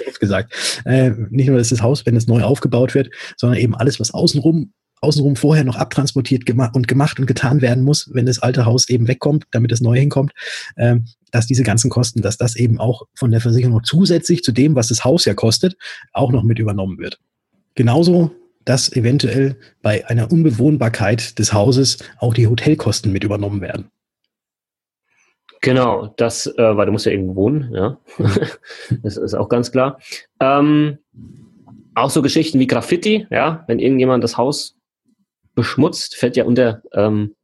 oft 0.06 0.20
gesagt, 0.20 0.83
äh, 0.85 1.11
nicht 1.30 1.48
nur, 1.48 1.59
dass 1.59 1.70
das 1.70 1.83
Haus, 1.83 2.06
wenn 2.06 2.16
es 2.16 2.26
neu 2.26 2.42
aufgebaut 2.42 2.94
wird, 2.94 3.11
sondern 3.37 3.59
eben 3.59 3.74
alles, 3.74 4.00
was 4.00 4.12
außenrum 4.12 4.72
außenrum 5.00 5.36
vorher 5.36 5.64
noch 5.64 5.76
abtransportiert 5.76 6.46
gema 6.46 6.66
und 6.66 6.88
gemacht 6.88 7.18
und 7.18 7.26
getan 7.26 7.60
werden 7.60 7.84
muss, 7.84 8.10
wenn 8.12 8.26
das 8.26 8.40
alte 8.40 8.66
Haus 8.66 8.88
eben 8.88 9.08
wegkommt, 9.08 9.44
damit 9.50 9.72
das 9.72 9.80
neue 9.80 10.00
hinkommt, 10.00 10.32
ähm, 10.76 11.06
dass 11.30 11.46
diese 11.46 11.62
ganzen 11.62 11.90
Kosten, 11.90 12.22
dass 12.22 12.36
das 12.36 12.56
eben 12.56 12.78
auch 12.78 13.06
von 13.14 13.30
der 13.30 13.40
Versicherung 13.40 13.82
zusätzlich 13.84 14.42
zu 14.42 14.52
dem, 14.52 14.74
was 14.74 14.88
das 14.88 15.04
Haus 15.04 15.24
ja 15.24 15.34
kostet, 15.34 15.76
auch 16.12 16.32
noch 16.32 16.42
mit 16.42 16.58
übernommen 16.58 16.98
wird. 16.98 17.18
Genauso, 17.74 18.32
dass 18.64 18.92
eventuell 18.92 19.56
bei 19.82 20.06
einer 20.08 20.30
Unbewohnbarkeit 20.30 21.38
des 21.38 21.52
Hauses 21.52 21.98
auch 22.18 22.34
die 22.34 22.46
Hotelkosten 22.46 23.12
mit 23.12 23.24
übernommen 23.24 23.60
werden. 23.60 23.90
Genau, 25.62 26.12
das, 26.16 26.46
äh, 26.46 26.76
weil 26.76 26.86
du 26.86 26.92
musst 26.92 27.06
ja 27.06 27.12
irgendwo 27.12 27.36
wohnen, 27.36 27.72
ja. 27.72 27.98
das 29.02 29.16
ist 29.16 29.34
auch 29.34 29.48
ganz 29.48 29.70
klar. 29.70 29.98
Ähm, 30.40 30.98
auch 31.94 32.10
so 32.10 32.22
Geschichten 32.22 32.58
wie 32.58 32.66
Graffiti, 32.66 33.26
ja, 33.30 33.64
wenn 33.66 33.78
irgendjemand 33.78 34.24
das 34.24 34.38
Haus 34.38 34.79
beschmutzt, 35.54 36.16
fällt 36.16 36.36
ja 36.36 36.44
unter 36.44 36.82
ähm, 36.92 37.34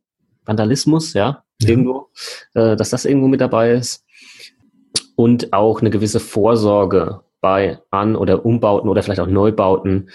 Vandalismus, 0.44 1.12
ja, 1.12 1.44
ja. 1.60 1.68
irgendwo, 1.68 2.08
äh, 2.54 2.76
dass 2.76 2.90
das 2.90 3.04
irgendwo 3.04 3.28
mit 3.28 3.40
dabei 3.40 3.72
ist. 3.72 4.04
Und 5.16 5.52
auch 5.52 5.80
eine 5.80 5.90
gewisse 5.90 6.20
Vorsorge 6.20 7.20
bei 7.40 7.78
An- 7.90 8.16
oder 8.16 8.44
Umbauten 8.44 8.88
oder 8.88 9.02
vielleicht 9.02 9.20
auch 9.20 9.26
Neubauten 9.26 10.10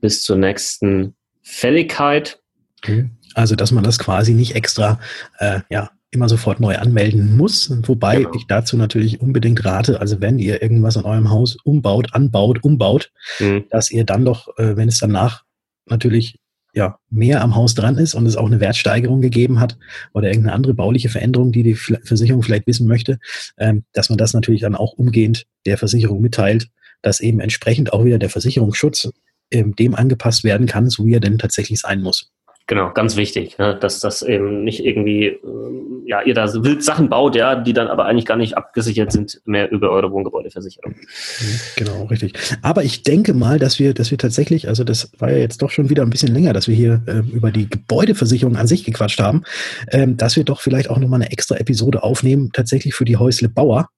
bis 0.00 0.22
zur 0.22 0.36
nächsten 0.36 1.14
Fälligkeit. 1.42 2.40
Mhm. 2.86 3.10
Also, 3.34 3.56
dass 3.56 3.72
man 3.72 3.84
das 3.84 3.98
quasi 3.98 4.34
nicht 4.34 4.54
extra 4.54 5.00
äh, 5.38 5.60
ja, 5.70 5.90
immer 6.10 6.28
sofort 6.28 6.60
neu 6.60 6.76
anmelden 6.76 7.36
muss. 7.36 7.70
Wobei 7.86 8.16
genau. 8.16 8.30
ich 8.34 8.46
dazu 8.46 8.76
natürlich 8.76 9.20
unbedingt 9.20 9.64
rate, 9.64 10.00
also 10.00 10.20
wenn 10.20 10.38
ihr 10.38 10.62
irgendwas 10.62 10.96
an 10.96 11.04
eurem 11.04 11.30
Haus 11.30 11.56
umbaut, 11.64 12.14
anbaut, 12.14 12.62
umbaut, 12.62 13.10
mhm. 13.38 13.64
dass 13.70 13.90
ihr 13.90 14.04
dann 14.04 14.24
doch, 14.24 14.48
äh, 14.58 14.76
wenn 14.76 14.88
es 14.88 14.98
danach 14.98 15.44
natürlich 15.86 16.38
ja, 16.74 16.98
mehr 17.10 17.42
am 17.42 17.54
Haus 17.54 17.74
dran 17.74 17.96
ist 17.96 18.14
und 18.14 18.26
es 18.26 18.36
auch 18.36 18.46
eine 18.46 18.60
Wertsteigerung 18.60 19.20
gegeben 19.20 19.60
hat 19.60 19.78
oder 20.12 20.28
irgendeine 20.28 20.54
andere 20.54 20.74
bauliche 20.74 21.08
Veränderung, 21.08 21.52
die 21.52 21.62
die 21.62 21.74
Versicherung 21.74 22.42
vielleicht 22.42 22.66
wissen 22.66 22.86
möchte, 22.86 23.18
ähm, 23.56 23.84
dass 23.92 24.10
man 24.10 24.18
das 24.18 24.34
natürlich 24.34 24.60
dann 24.60 24.74
auch 24.74 24.92
umgehend 24.92 25.46
der 25.66 25.78
Versicherung 25.78 26.20
mitteilt, 26.20 26.68
dass 27.02 27.20
eben 27.20 27.40
entsprechend 27.40 27.92
auch 27.92 28.04
wieder 28.04 28.18
der 28.18 28.30
Versicherungsschutz 28.30 29.10
ähm, 29.50 29.74
dem 29.76 29.94
angepasst 29.94 30.44
werden 30.44 30.66
kann, 30.66 30.90
so 30.90 31.06
wie 31.06 31.14
er 31.14 31.20
denn 31.20 31.38
tatsächlich 31.38 31.80
sein 31.80 32.02
muss. 32.02 32.30
Genau, 32.68 32.92
ganz 32.92 33.16
wichtig, 33.16 33.56
ne, 33.56 33.74
dass 33.80 33.98
das 33.98 34.20
eben 34.20 34.62
nicht 34.62 34.84
irgendwie, 34.84 35.28
ähm, 35.28 36.02
ja, 36.04 36.20
ihr 36.20 36.34
da 36.34 36.52
wild 36.52 36.84
Sachen 36.84 37.08
baut, 37.08 37.34
ja, 37.34 37.56
die 37.56 37.72
dann 37.72 37.88
aber 37.88 38.04
eigentlich 38.04 38.26
gar 38.26 38.36
nicht 38.36 38.58
abgesichert 38.58 39.10
sind 39.10 39.40
mehr 39.46 39.70
über 39.70 39.90
eure 39.90 40.12
Wohngebäudeversicherung. 40.12 40.92
Mhm, 40.92 41.60
genau, 41.76 42.04
richtig. 42.04 42.34
Aber 42.60 42.84
ich 42.84 43.02
denke 43.04 43.32
mal, 43.32 43.58
dass 43.58 43.78
wir, 43.78 43.94
dass 43.94 44.10
wir 44.10 44.18
tatsächlich, 44.18 44.68
also 44.68 44.84
das 44.84 45.10
war 45.18 45.30
ja 45.30 45.38
jetzt 45.38 45.62
doch 45.62 45.70
schon 45.70 45.88
wieder 45.88 46.02
ein 46.02 46.10
bisschen 46.10 46.34
länger, 46.34 46.52
dass 46.52 46.68
wir 46.68 46.74
hier 46.74 47.00
äh, 47.06 47.20
über 47.34 47.50
die 47.50 47.70
Gebäudeversicherung 47.70 48.56
an 48.56 48.66
sich 48.66 48.84
gequatscht 48.84 49.20
haben, 49.20 49.44
ähm, 49.90 50.18
dass 50.18 50.36
wir 50.36 50.44
doch 50.44 50.60
vielleicht 50.60 50.90
auch 50.90 50.98
nochmal 50.98 51.22
eine 51.22 51.32
extra 51.32 51.56
Episode 51.56 52.02
aufnehmen, 52.02 52.50
tatsächlich 52.52 52.94
für 52.94 53.06
die 53.06 53.16
Häusle 53.16 53.48
Bauer. 53.48 53.88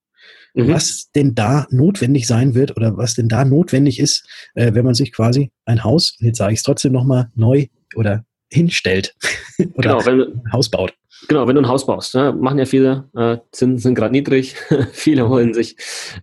Mhm. 0.52 0.68
was 0.68 1.10
denn 1.14 1.36
da 1.36 1.68
notwendig 1.70 2.26
sein 2.26 2.56
wird 2.56 2.76
oder 2.76 2.96
was 2.96 3.14
denn 3.14 3.28
da 3.28 3.44
notwendig 3.44 4.00
ist, 4.00 4.28
äh, 4.54 4.74
wenn 4.74 4.84
man 4.84 4.94
sich 4.94 5.12
quasi 5.12 5.52
ein 5.64 5.84
Haus, 5.84 6.16
jetzt 6.18 6.38
sage 6.38 6.52
ich 6.52 6.58
es 6.58 6.64
trotzdem 6.64 6.92
nochmal, 6.92 7.30
neu 7.36 7.66
oder 7.94 8.24
hinstellt 8.50 9.14
oder 9.74 9.98
genau, 9.98 10.06
wenn, 10.06 10.20
ein 10.20 10.52
Haus 10.52 10.68
baut. 10.68 10.94
Genau, 11.28 11.46
wenn 11.46 11.54
du 11.54 11.62
ein 11.62 11.68
Haus 11.68 11.86
baust, 11.86 12.14
ne, 12.14 12.32
machen 12.32 12.58
ja 12.58 12.64
viele, 12.64 13.08
äh, 13.14 13.38
Zinsen 13.52 13.78
sind 13.78 13.94
gerade 13.94 14.12
niedrig, 14.12 14.56
viele 14.92 15.28
holen 15.28 15.54
sich 15.54 15.76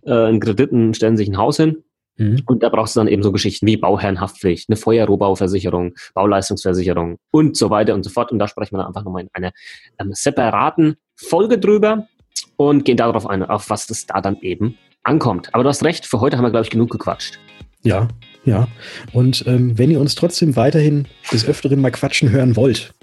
äh, 0.04 0.12
einen 0.12 0.40
Krediten, 0.40 0.94
stellen 0.94 1.16
sich 1.16 1.28
ein 1.28 1.38
Haus 1.38 1.56
hin. 1.56 1.84
Mhm. 2.16 2.42
Und 2.46 2.62
da 2.62 2.68
brauchst 2.68 2.96
du 2.96 3.00
dann 3.00 3.08
eben 3.08 3.22
so 3.22 3.30
Geschichten 3.30 3.66
wie 3.66 3.76
Bauherrenhaftpflicht, 3.76 4.68
eine 4.68 4.76
Feuerrohbauversicherung, 4.76 5.94
Bauleistungsversicherung 6.14 7.18
und 7.30 7.56
so 7.56 7.70
weiter 7.70 7.94
und 7.94 8.02
so 8.02 8.10
fort. 8.10 8.32
Und 8.32 8.40
da 8.40 8.48
sprechen 8.48 8.74
wir 8.74 8.78
dann 8.78 8.88
einfach 8.88 9.04
nochmal 9.04 9.22
in 9.22 9.28
einer 9.32 9.52
ähm, 10.00 10.10
separaten 10.12 10.96
Folge 11.14 11.58
drüber 11.58 12.08
und 12.56 12.84
gehen 12.84 12.96
darauf 12.96 13.26
ein, 13.26 13.44
auf 13.44 13.70
was 13.70 13.88
es 13.88 14.06
da 14.06 14.20
dann 14.20 14.40
eben 14.40 14.76
ankommt. 15.04 15.54
Aber 15.54 15.62
du 15.62 15.68
hast 15.68 15.84
recht, 15.84 16.06
für 16.06 16.20
heute 16.20 16.36
haben 16.36 16.44
wir, 16.44 16.50
glaube 16.50 16.64
ich, 16.64 16.70
genug 16.70 16.90
gequatscht. 16.90 17.38
Ja, 17.82 18.08
Ja, 18.48 18.66
und 19.12 19.44
ähm, 19.46 19.76
wenn 19.76 19.90
ihr 19.90 20.00
uns 20.00 20.14
trotzdem 20.14 20.56
weiterhin 20.56 21.04
des 21.30 21.46
Öfteren 21.46 21.82
mal 21.82 21.90
quatschen 21.90 22.30
hören 22.30 22.56
wollt, 22.56 22.94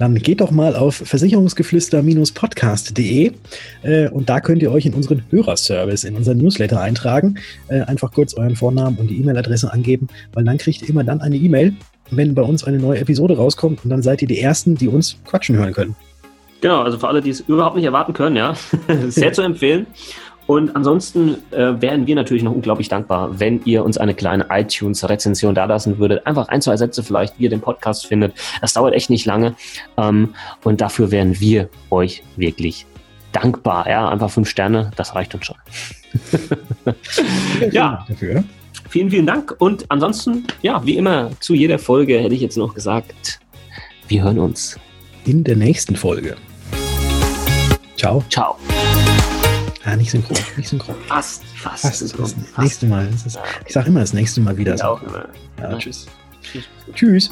dann 0.00 0.16
geht 0.16 0.40
doch 0.40 0.50
mal 0.50 0.74
auf 0.74 0.96
versicherungsgeflüster-podcast.de 0.96 3.32
äh, 3.82 4.08
und 4.08 4.28
da 4.28 4.40
könnt 4.40 4.60
ihr 4.60 4.72
euch 4.72 4.86
in 4.86 4.94
unseren 4.94 5.22
Hörerservice, 5.30 6.02
in 6.02 6.16
unseren 6.16 6.38
Newsletter 6.38 6.80
eintragen. 6.80 7.36
Äh, 7.68 7.82
einfach 7.82 8.10
kurz 8.10 8.34
euren 8.34 8.56
Vornamen 8.56 8.98
und 8.98 9.08
die 9.08 9.20
E-Mail-Adresse 9.20 9.72
angeben, 9.72 10.08
weil 10.32 10.42
dann 10.42 10.58
kriegt 10.58 10.82
ihr 10.82 10.88
immer 10.88 11.04
dann 11.04 11.20
eine 11.20 11.36
E-Mail, 11.36 11.76
wenn 12.10 12.34
bei 12.34 12.42
uns 12.42 12.64
eine 12.64 12.80
neue 12.80 12.98
Episode 12.98 13.36
rauskommt 13.36 13.84
und 13.84 13.90
dann 13.90 14.02
seid 14.02 14.20
ihr 14.20 14.28
die 14.28 14.40
Ersten, 14.40 14.74
die 14.74 14.88
uns 14.88 15.16
quatschen 15.24 15.56
hören 15.56 15.74
können. 15.74 15.94
Genau, 16.60 16.82
also 16.82 16.98
für 16.98 17.06
alle, 17.06 17.22
die 17.22 17.30
es 17.30 17.38
überhaupt 17.38 17.76
nicht 17.76 17.84
erwarten 17.84 18.14
können, 18.14 18.34
ja, 18.34 18.54
sehr 19.08 19.32
zu 19.32 19.42
empfehlen. 19.42 19.86
Und 20.48 20.74
ansonsten 20.74 21.36
äh, 21.50 21.80
wären 21.80 22.06
wir 22.06 22.14
natürlich 22.14 22.42
noch 22.42 22.54
unglaublich 22.54 22.88
dankbar, 22.88 23.38
wenn 23.38 23.60
ihr 23.66 23.84
uns 23.84 23.98
eine 23.98 24.14
kleine 24.14 24.46
iTunes-Rezension 24.48 25.54
dalassen 25.54 25.98
würdet. 25.98 26.26
Einfach 26.26 26.48
ein, 26.48 26.62
zwei 26.62 26.74
Sätze 26.78 27.02
vielleicht, 27.02 27.38
wie 27.38 27.44
ihr 27.44 27.50
den 27.50 27.60
Podcast 27.60 28.06
findet. 28.06 28.32
Das 28.62 28.72
dauert 28.72 28.94
echt 28.94 29.10
nicht 29.10 29.26
lange. 29.26 29.54
Ähm, 29.98 30.34
und 30.64 30.80
dafür 30.80 31.10
wären 31.10 31.38
wir 31.38 31.68
euch 31.90 32.22
wirklich 32.36 32.86
dankbar. 33.32 33.86
Ja, 33.90 34.08
einfach 34.08 34.30
fünf 34.30 34.48
Sterne, 34.48 34.90
das 34.96 35.14
reicht 35.14 35.34
uns 35.34 35.44
schon. 35.44 35.56
ja, 37.70 38.06
dafür. 38.08 38.42
Vielen, 38.88 39.10
vielen 39.10 39.26
Dank. 39.26 39.54
Und 39.58 39.84
ansonsten, 39.90 40.46
ja, 40.62 40.82
wie 40.86 40.96
immer, 40.96 41.30
zu 41.40 41.52
jeder 41.52 41.78
Folge 41.78 42.18
hätte 42.20 42.34
ich 42.34 42.40
jetzt 42.40 42.56
noch 42.56 42.72
gesagt, 42.72 43.38
wir 44.08 44.22
hören 44.22 44.38
uns. 44.38 44.80
In 45.26 45.44
der 45.44 45.56
nächsten 45.56 45.94
Folge. 45.94 46.36
Ciao. 47.98 48.24
Ciao. 48.30 48.56
Ah, 49.88 49.96
nicht 49.96 50.10
synchron, 50.10 50.36
nicht 50.58 50.68
synchron. 50.68 50.94
Fast, 51.06 51.42
fast. 51.56 51.80
fast 51.82 51.98
synchron. 52.00 52.24
Das 52.24 52.34
fast. 52.34 52.58
nächste 52.58 52.86
Mal. 52.86 53.08
Ist, 53.08 53.38
ich 53.66 53.72
sage 53.72 53.88
immer 53.88 54.00
das 54.00 54.12
nächste 54.12 54.42
Mal 54.42 54.54
wieder. 54.58 54.74
Ich 54.74 54.84
auch 54.84 55.02
immer. 55.02 55.26
Ja, 55.58 55.70
ja. 55.70 55.78
Tschüss. 55.78 56.06
Tschüss. 56.42 56.68
Tschüss. 56.94 57.30